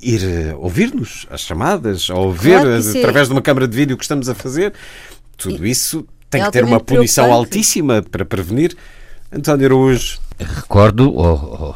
[0.04, 3.98] ir eh, ouvir-nos, as chamadas, ou ouvir claro é- através de uma câmara de vídeo
[3.98, 4.74] que estamos a fazer.
[5.38, 8.76] Tudo isso tem é que ter uma punição altíssima para prevenir.
[9.32, 10.20] António Araújo.
[10.40, 11.76] Recordo, oh, oh,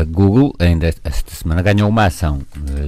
[0.00, 2.40] a Google ainda esta semana ganhou uma ação.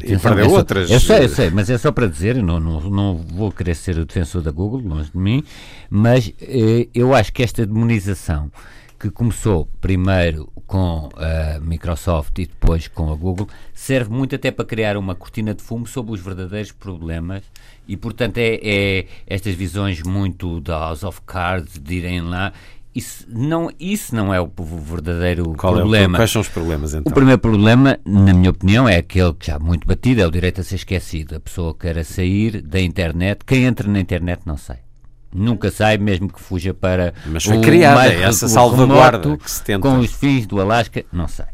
[0.05, 0.91] E perdeu é outras.
[0.91, 3.99] Eu sei, eu sei, mas é só para dizer, não, não, não vou querer ser
[3.99, 5.43] o defensor da Google, longe de mim,
[5.91, 8.51] mas eh, eu acho que esta demonização
[8.99, 14.65] que começou primeiro com a Microsoft e depois com a Google, serve muito até para
[14.65, 17.45] criar uma cortina de fumo sobre os verdadeiros problemas
[17.87, 22.53] e, portanto, é, é estas visões muito da House of Cards de irem lá.
[22.95, 26.15] Isso não, isso não é o verdadeiro Qual problema.
[26.15, 27.11] É o, quais são os problemas, então?
[27.11, 30.63] O primeiro problema, na minha opinião, é aquele que já muito batido, é o direito
[30.63, 31.37] a ser esquecido.
[31.37, 33.45] A pessoa quer sair da internet.
[33.45, 34.86] Quem entra na internet não sai.
[35.33, 37.13] Nunca sai, mesmo que fuja para.
[37.27, 39.81] Mas foi criada essa salvaguarda que se tenta.
[39.81, 41.49] Com os fins do Alasca, não sai.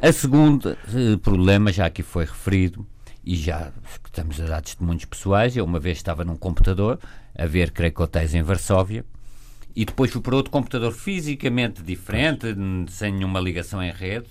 [0.00, 2.86] A segunda eh, problema, já aqui foi referido,
[3.24, 3.72] e já
[4.04, 6.98] estamos a dar testemunhos pessoais, eu uma vez estava num computador
[7.36, 9.04] a ver, creio que hotéis em Varsóvia,
[9.76, 12.46] e depois fui para outro computador fisicamente diferente,
[12.88, 14.26] sem nenhuma ligação em rede,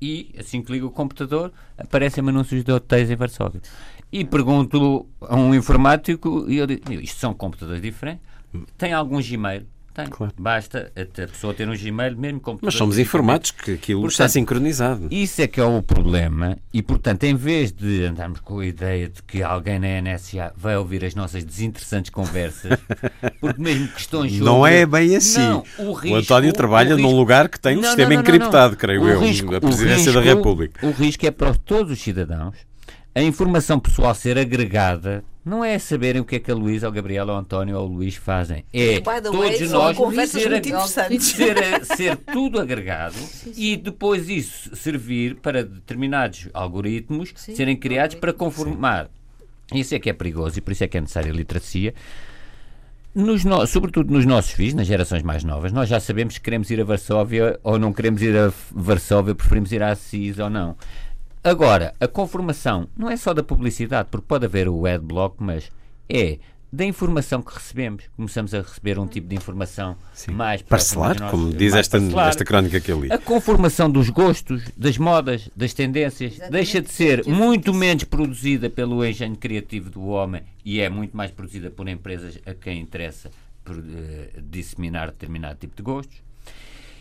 [0.00, 3.60] e assim que ligo o computador, aparecem anúncios de hotéis em Varsóvia.
[4.12, 8.22] E pergunto a um informático, e eu digo, isto são computadores diferentes,
[8.78, 9.66] tem algum Gmail?
[9.96, 10.06] Tem.
[10.08, 10.30] Claro.
[10.38, 12.66] Basta a pessoa ter um Gmail, mesmo computador.
[12.66, 15.08] Mas somos informados que aquilo portanto, está sincronizado.
[15.10, 16.58] Isso é que é o problema.
[16.70, 20.76] E, portanto, em vez de andarmos com a ideia de que alguém na NSA vai
[20.76, 22.78] ouvir as nossas desinteressantes conversas,
[23.40, 24.44] porque mesmo questões sobre...
[24.44, 25.40] Não é bem assim.
[25.40, 27.00] Não, o, risco, o António trabalha risco...
[27.00, 30.12] num lugar que tem um não, sistema não, encriptado, creio eu, risco, a Presidência risco,
[30.12, 30.86] da República.
[30.86, 32.54] O risco é para todos os cidadãos
[33.16, 36.92] a informação pessoal ser agregada não é saberem o que é que a Luísa, ou
[36.92, 38.62] a Gabriela, ou o António ou o Luís fazem.
[38.74, 39.96] É todos way, nós
[40.28, 40.62] ser,
[41.22, 43.62] ser, ser, tudo agregado sim, sim.
[43.62, 49.08] e depois isso servir para determinados algoritmos sim, serem criados para conformar.
[49.72, 51.94] Isso é que é perigoso e por isso é que é necessária a literacia.
[53.14, 56.70] Nos no, sobretudo nos nossos filhos, nas gerações mais novas, nós já sabemos que queremos
[56.70, 60.76] ir a Varsóvia ou não queremos ir a Varsóvia, preferimos ir a Assis ou não.
[61.46, 65.70] Agora, a conformação não é só da publicidade, porque pode haver o adblock, mas
[66.08, 66.40] é
[66.72, 68.02] da informação que recebemos.
[68.16, 70.32] Começamos a receber um tipo de informação Sim.
[70.32, 73.12] mais parcelar, como diz esta, esta crónica que eu li.
[73.12, 76.52] A conformação dos gostos, das modas, das tendências, Exatamente.
[76.52, 81.30] deixa de ser muito menos produzida pelo engenho criativo do homem e é muito mais
[81.30, 83.30] produzida por empresas a quem interessa
[83.62, 83.82] por, uh,
[84.42, 86.25] disseminar determinado tipo de gostos.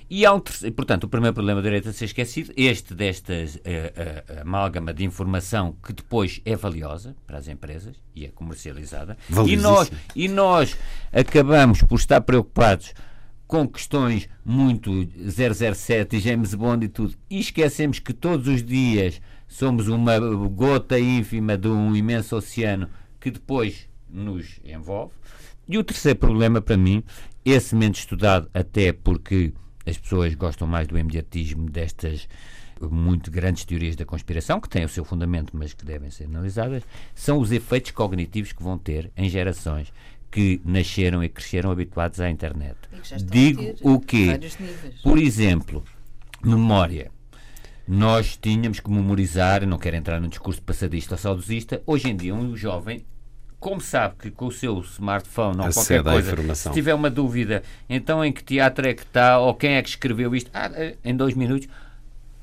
[0.10, 3.34] E há um terceiro, portanto, o primeiro problema do direito a ser esquecido, este desta
[3.34, 9.18] uh, uh, amálgama de informação que depois é valiosa para as empresas e é comercializada.
[9.48, 10.78] E nós, e nós
[11.12, 12.94] acabamos por estar preocupados
[13.48, 19.22] com questões muito 007 e James Bond e tudo, e esquecemos que todos os dias
[19.48, 22.90] somos uma gota ínfima de um imenso oceano
[23.20, 25.14] que depois nos envolve.
[25.68, 27.04] E o terceiro problema para mim,
[27.44, 29.54] esse menos estudado até porque
[29.86, 32.28] as pessoas gostam mais do imediatismo destas
[32.82, 36.84] muito grandes teorias da conspiração, que têm o seu fundamento, mas que devem ser analisadas,
[37.14, 39.94] são os efeitos cognitivos que vão ter em gerações
[40.30, 42.76] que nasceram e cresceram habituados à internet.
[43.24, 44.38] Digo o quê?
[45.02, 45.84] Por exemplo,
[46.44, 47.10] memória.
[47.88, 52.34] Nós tínhamos que memorizar, não quero entrar num discurso passadista ou saudosista, hoje em dia
[52.34, 53.06] um jovem
[53.66, 58.24] como sabe que com o seu smartphone ou qualquer coisa, se tiver uma dúvida, então
[58.24, 60.70] em que teatro é que está ou quem é que escreveu isto, ah,
[61.04, 61.68] em dois minutos,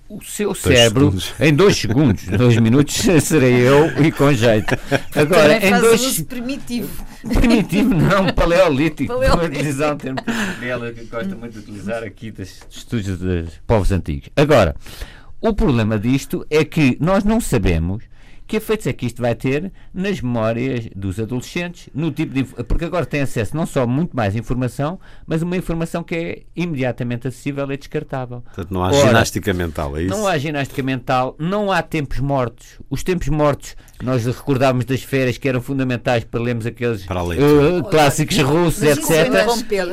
[0.08, 1.34] o seu dois cérebro, segundos.
[1.38, 4.76] em dois segundos, dois minutos, serei eu e com jeito.
[5.14, 6.22] Agora, em dois.
[6.22, 6.90] primitivo.
[7.22, 9.06] Primitivo, não, paleolítico.
[9.14, 9.46] paleolítico.
[9.46, 10.18] utilizar um termo
[10.60, 14.28] ela que gosta muito de utilizar aqui dos estudos dos povos antigos.
[14.34, 14.74] Agora,
[15.40, 18.10] o problema disto é que nós não sabemos
[18.46, 22.84] Que efeitos é que isto vai ter nas memórias dos adolescentes, no tipo de, porque
[22.84, 27.70] agora têm acesso não só muito mais informação, mas uma informação que é imediatamente acessível
[27.72, 28.42] e descartável.
[28.42, 30.16] Portanto, não há Ora, ginástica mental, é isso?
[30.16, 32.80] Não há ginástica mental, não há tempos mortos.
[32.90, 38.38] Os tempos mortos, nós recordávamos das férias que eram fundamentais para lermos aqueles uh, clássicos
[38.38, 39.30] russos, etc.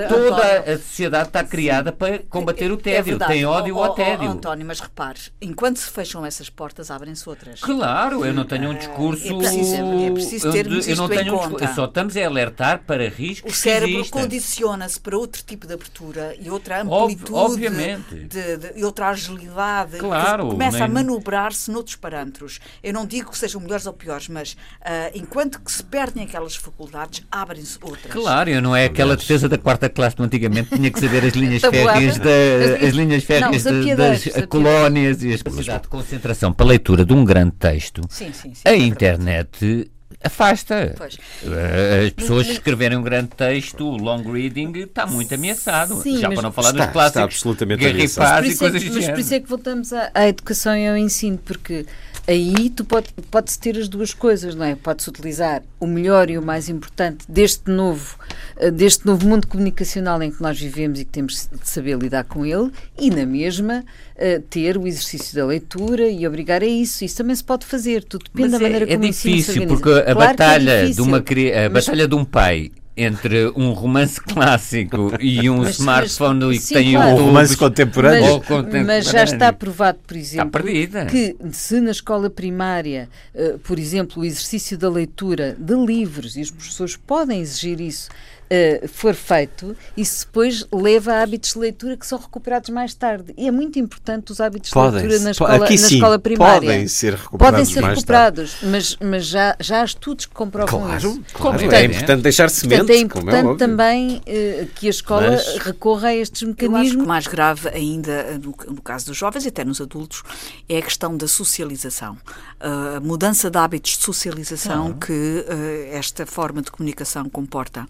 [0.08, 3.16] Toda a sociedade está criada para combater o é tédio.
[3.22, 4.28] É Tem ódio oh, ao tédio.
[4.28, 7.62] Oh, António, mas repare, enquanto se fecham essas portas, abrem-se outras.
[7.62, 9.28] Claro, eu não tenho um discurso.
[9.28, 13.08] É preciso, é preciso termos eu, eu não tenho um Só estamos a alertar para
[13.08, 13.54] riscos.
[13.54, 18.16] O cérebro condiciona-se para outro tipo de abertura e outra amplitude Obviamente.
[18.16, 19.98] De, de, e outra agilidade.
[19.98, 20.50] Claro.
[20.50, 20.86] Começa nem...
[20.86, 22.60] a manobrar-se noutros parâmetros.
[22.84, 26.56] Eu não digo que sejam melhores ou piores, mas uh, enquanto que se perdem aquelas
[26.56, 28.12] faculdades, abrem-se outras.
[28.12, 31.34] Claro, eu não é aquela defesa da quarta classe do antigamente, tinha que saber as
[31.40, 36.66] linhas férreas, da, as linhas férreas não, das colónias e a capacidade de concentração para
[36.66, 38.02] a leitura de um grande texto.
[38.10, 39.90] Sim, sim, sim, a internet
[40.24, 40.94] afasta.
[40.98, 41.18] Pois.
[41.46, 46.02] Eh, as pessoas que escreverem um grande texto, o long reading, está muito ameaçado.
[46.02, 48.46] Sim, Já para não falar está, dos clássicos, está absolutamente ameaçado.
[48.46, 51.38] e coisas é, Mas por isso é que voltamos à, à educação e ao ensino,
[51.38, 51.86] porque
[52.28, 54.76] aí tu pode, pode-se ter as duas coisas, não é?
[54.76, 58.18] Pode-se utilizar o melhor e o mais importante deste novo,
[58.58, 62.24] eh, deste novo mundo comunicacional em que nós vivemos e que temos de saber lidar
[62.24, 63.84] com ele, e na mesma
[64.16, 67.04] uh, ter o exercício da leitura e obrigar a isso.
[67.04, 69.90] Isso também se pode fazer, tudo depende Mas da maneira é, como é difícil, porque
[69.90, 74.20] a claro é batalha é de uma a batalha de um pai entre um romance
[74.20, 77.12] clássico e um mas, smartphone mas, que tem claro.
[77.12, 78.42] um romance contemporâneo.
[78.50, 80.64] Mas, mas, já está provado, por exemplo,
[81.10, 86.42] que se na escola primária, uh, por exemplo, o exercício da leitura de livros, e
[86.42, 88.10] os professores podem exigir isso,
[88.52, 93.34] uh, for feito, isso depois leva a hábitos de leitura que são recuperados mais tarde.
[93.38, 96.62] E é muito importante os hábitos podem de leitura na escola, na sim, escola primária.
[96.62, 97.60] Podem ser recuperados.
[97.60, 101.22] Podem ser recuperados, mas, mas já, já há estudos que comprovam claro, isso.
[101.34, 102.80] Claro, portanto, é importante deixar semente.
[102.80, 106.86] Portanto, é importante é também uh, que a escola mas, recorra a estes mecanismos.
[106.86, 109.80] Eu acho que mais grave ainda, eh, no, no, caso dos jovens e até nos
[109.82, 110.24] adultos,
[110.68, 112.18] é a questão da socialização.
[112.60, 117.88] Uh, a mudança de hábitos de socialização que uh, esta forma de comunicação comporta.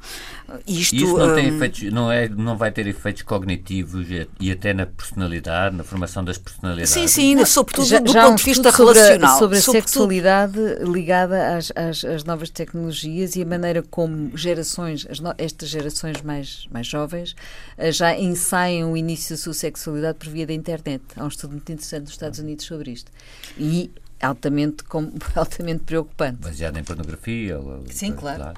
[0.68, 1.56] Isto, Isso não, tem um...
[1.56, 4.08] efeitos, não, é, não vai ter efeitos cognitivos
[4.40, 6.92] e até na personalidade, na formação das personalidades?
[6.92, 9.40] Sim, sim, sobretudo já, do já ponto um de vista relacional.
[9.40, 14.36] Sobre a, sobre a sexualidade ligada às, às, às, novas tecnologias e a maneira como
[14.38, 17.36] gerações, no, estas gerações mais, mais jovens,
[17.78, 21.04] eh, já ensaiam o início da sua sexualidade por via da internet.
[21.16, 23.12] Há um estudo muito interessante nos Estados Unidos sobre isto.
[23.58, 23.92] E
[24.22, 26.40] altamente, com, altamente preocupante.
[26.42, 27.60] Baseado em pornografia?
[27.90, 28.54] Sim, claro.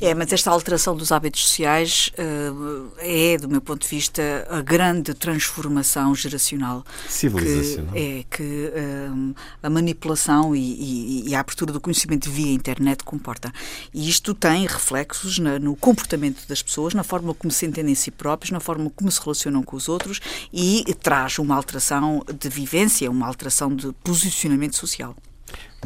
[0.00, 4.60] É, mas esta alteração dos hábitos sociais uh, é, do meu ponto de vista, a
[4.60, 6.84] grande transformação geracional.
[7.08, 7.92] Civilizacional.
[7.92, 13.02] Que, é que uh, a manipulação e, e, e, a abertura do conhecimento via internet
[13.02, 13.52] comporta.
[13.92, 18.10] E isto tem reflexos na, no comportamento das pessoas, na forma como se entendem si
[18.10, 20.20] próprios, na forma como se relacionam com os outros
[20.52, 25.16] e traz uma alteração de vivência, uma alteração de posicionamento social.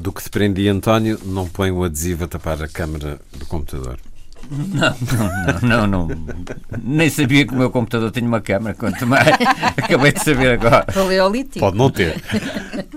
[0.00, 3.98] Do que deprendi, António, não põe o adesivo a tapar a câmara do computador.
[4.50, 4.96] Não,
[5.62, 6.08] não, não, não,
[6.82, 9.28] Nem sabia que o meu computador tinha uma câmara, quanto mais.
[9.76, 10.84] Acabei de saber agora.
[10.84, 11.58] Paleolítico.
[11.58, 12.22] Pode não ter.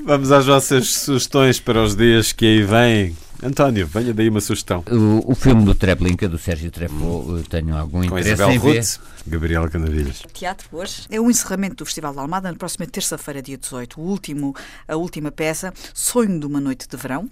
[0.06, 3.16] Vamos às vossas sugestões para os dias que aí vêm.
[3.44, 4.84] António, venha daí uma sugestão.
[4.90, 8.74] O, o filme do Treblinka, do Sérgio Treffaut, tenho algum Com interesse Isabel em Ruth,
[8.74, 8.86] ver.
[9.26, 10.24] Gabriela Canavilhas.
[10.34, 14.00] Teatro hoje é o encerramento do Festival da Almada na próxima terça-feira, dia 18.
[14.00, 14.56] O último,
[14.88, 17.24] a última peça, Sonho de uma Noite de Verão.
[17.26, 17.30] Uh,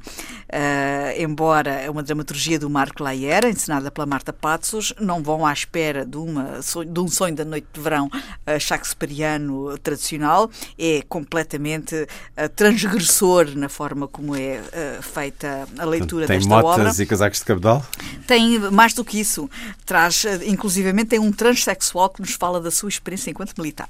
[1.17, 6.05] embora é uma dramaturgia do Marco Laiera, encenada pela Marta Patsos, não vão à espera
[6.05, 6.59] de, uma,
[6.91, 10.49] de um sonho da noite de verão uh, shakespeariano tradicional.
[10.77, 14.59] É completamente uh, transgressor na forma como é
[15.01, 16.75] feita a leitura leitura tem desta obra.
[16.75, 17.85] Tem motas e casacos de cabedal?
[18.25, 19.49] Tem mais do que isso.
[19.85, 21.78] Traz, inclusivamente, tem um transexual
[22.13, 23.88] que nos fala da sua experiência enquanto militar.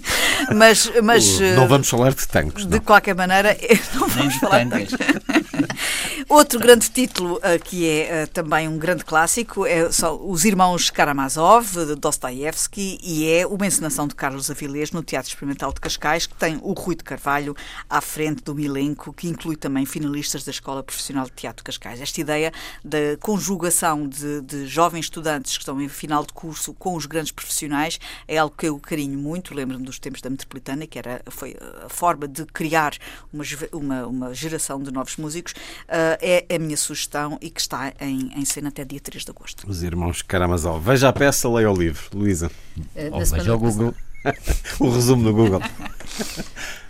[0.54, 2.66] mas, mas não vamos falar de tanques.
[2.66, 3.56] De qualquer maneira,
[3.94, 4.92] não vamos falar de tanques.
[6.28, 10.90] Outro grande título uh, que é uh, também um grande clássico é, são Os Irmãos
[10.90, 16.26] Karamazov, de Dostoiévski, e é uma encenação de Carlos Avilés no Teatro Experimental de Cascais,
[16.26, 17.54] que tem o Rui de Carvalho
[17.88, 22.00] à frente do elenco, que inclui também finalistas da Escola Profissional de Teatro de Cascais.
[22.00, 22.52] Esta ideia
[22.82, 27.21] da conjugação de, de jovens estudantes que estão em final de curso com os grandes
[27.30, 29.54] profissionais é algo que eu carinho muito.
[29.54, 32.94] Lembro-me dos tempos da Metropolitana, que era, foi a forma de criar
[33.32, 35.52] uma, uma, uma geração de novos músicos.
[35.52, 39.30] Uh, é a minha sugestão e que está em, em cena até dia 3 de
[39.30, 39.68] agosto.
[39.68, 40.84] Os irmãos Karamazov.
[40.84, 42.02] Veja a peça, leia o livro.
[42.14, 42.50] Luísa.
[42.76, 43.94] Uh, veja o Google.
[44.80, 45.60] o resumo no Google.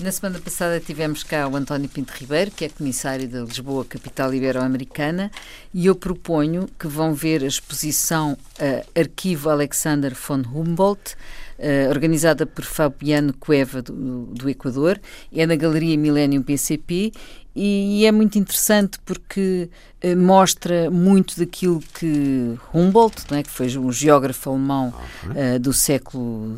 [0.00, 4.32] Na semana passada tivemos cá o António Pinto Ribeiro, que é comissário da Lisboa, capital
[4.32, 5.28] ibero-americana,
[5.74, 11.16] e eu proponho que vão ver a exposição uh, Arquivo Alexander von Humboldt,
[11.58, 15.00] uh, organizada por Fabiano Cueva, do, do Equador,
[15.34, 17.12] é na Galeria Millennium PCP
[17.60, 19.68] e é muito interessante porque
[20.00, 24.94] eh, mostra muito daquilo que Humboldt, não é, que foi um geógrafo alemão
[25.24, 26.56] uh, do século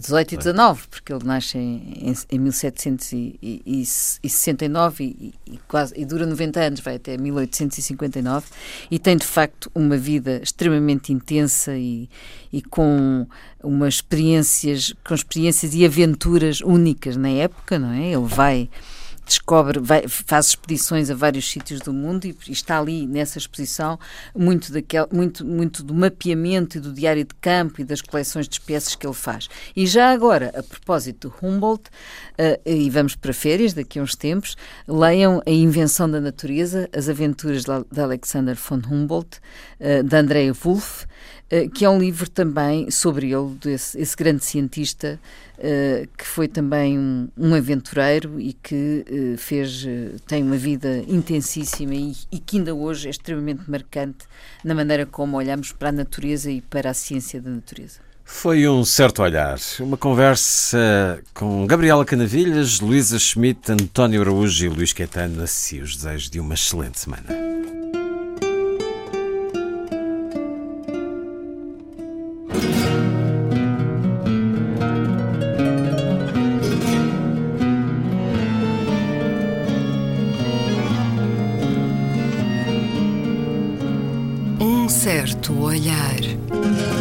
[0.00, 6.60] XVIII e XIX, porque ele nasce em, em 1769 e, e, quase, e dura 90
[6.60, 8.46] anos, vai até 1859,
[8.88, 12.08] e tem de facto uma vida extremamente intensa e,
[12.52, 13.26] e com
[13.60, 18.12] umas experiências, com experiências e aventuras únicas na época, não é?
[18.12, 18.70] Ele vai
[19.28, 23.98] descobre, vai, faz expedições a vários sítios do mundo e, e, está ali nessa exposição
[24.34, 28.54] muito, daquel, muito, muito do mapeamento e do diário de campo e das coleções de
[28.54, 29.48] espécies que ele faz.
[29.76, 34.16] E já agora, a propósito do Humboldt, uh, e vamos para férias daqui a uns
[34.16, 34.56] tempos,
[34.86, 39.38] leiam A Invenção da Natureza, As Aventuras de Alexander von Humboldt,
[39.80, 41.06] uh, de Andrea Wolff,
[41.74, 45.18] que é um livro também sobre ele, desse, esse grande cientista
[45.58, 49.86] uh, que foi também um, um aventureiro e que uh, fez,
[50.26, 54.26] tem uma vida intensíssima e, e, que ainda hoje é extremamente marcante
[54.62, 58.00] na maneira como olhamos para a natureza e para a ciência da natureza.
[58.30, 59.58] Foi um certo olhar.
[59.80, 65.42] Uma conversa com Gabriela Canavilhas, Luísa Schmidt, António Araújo e Luís Caetano.
[65.42, 67.24] Assim, os desejos de uma excelente semana.
[85.38, 86.97] Certo olhar.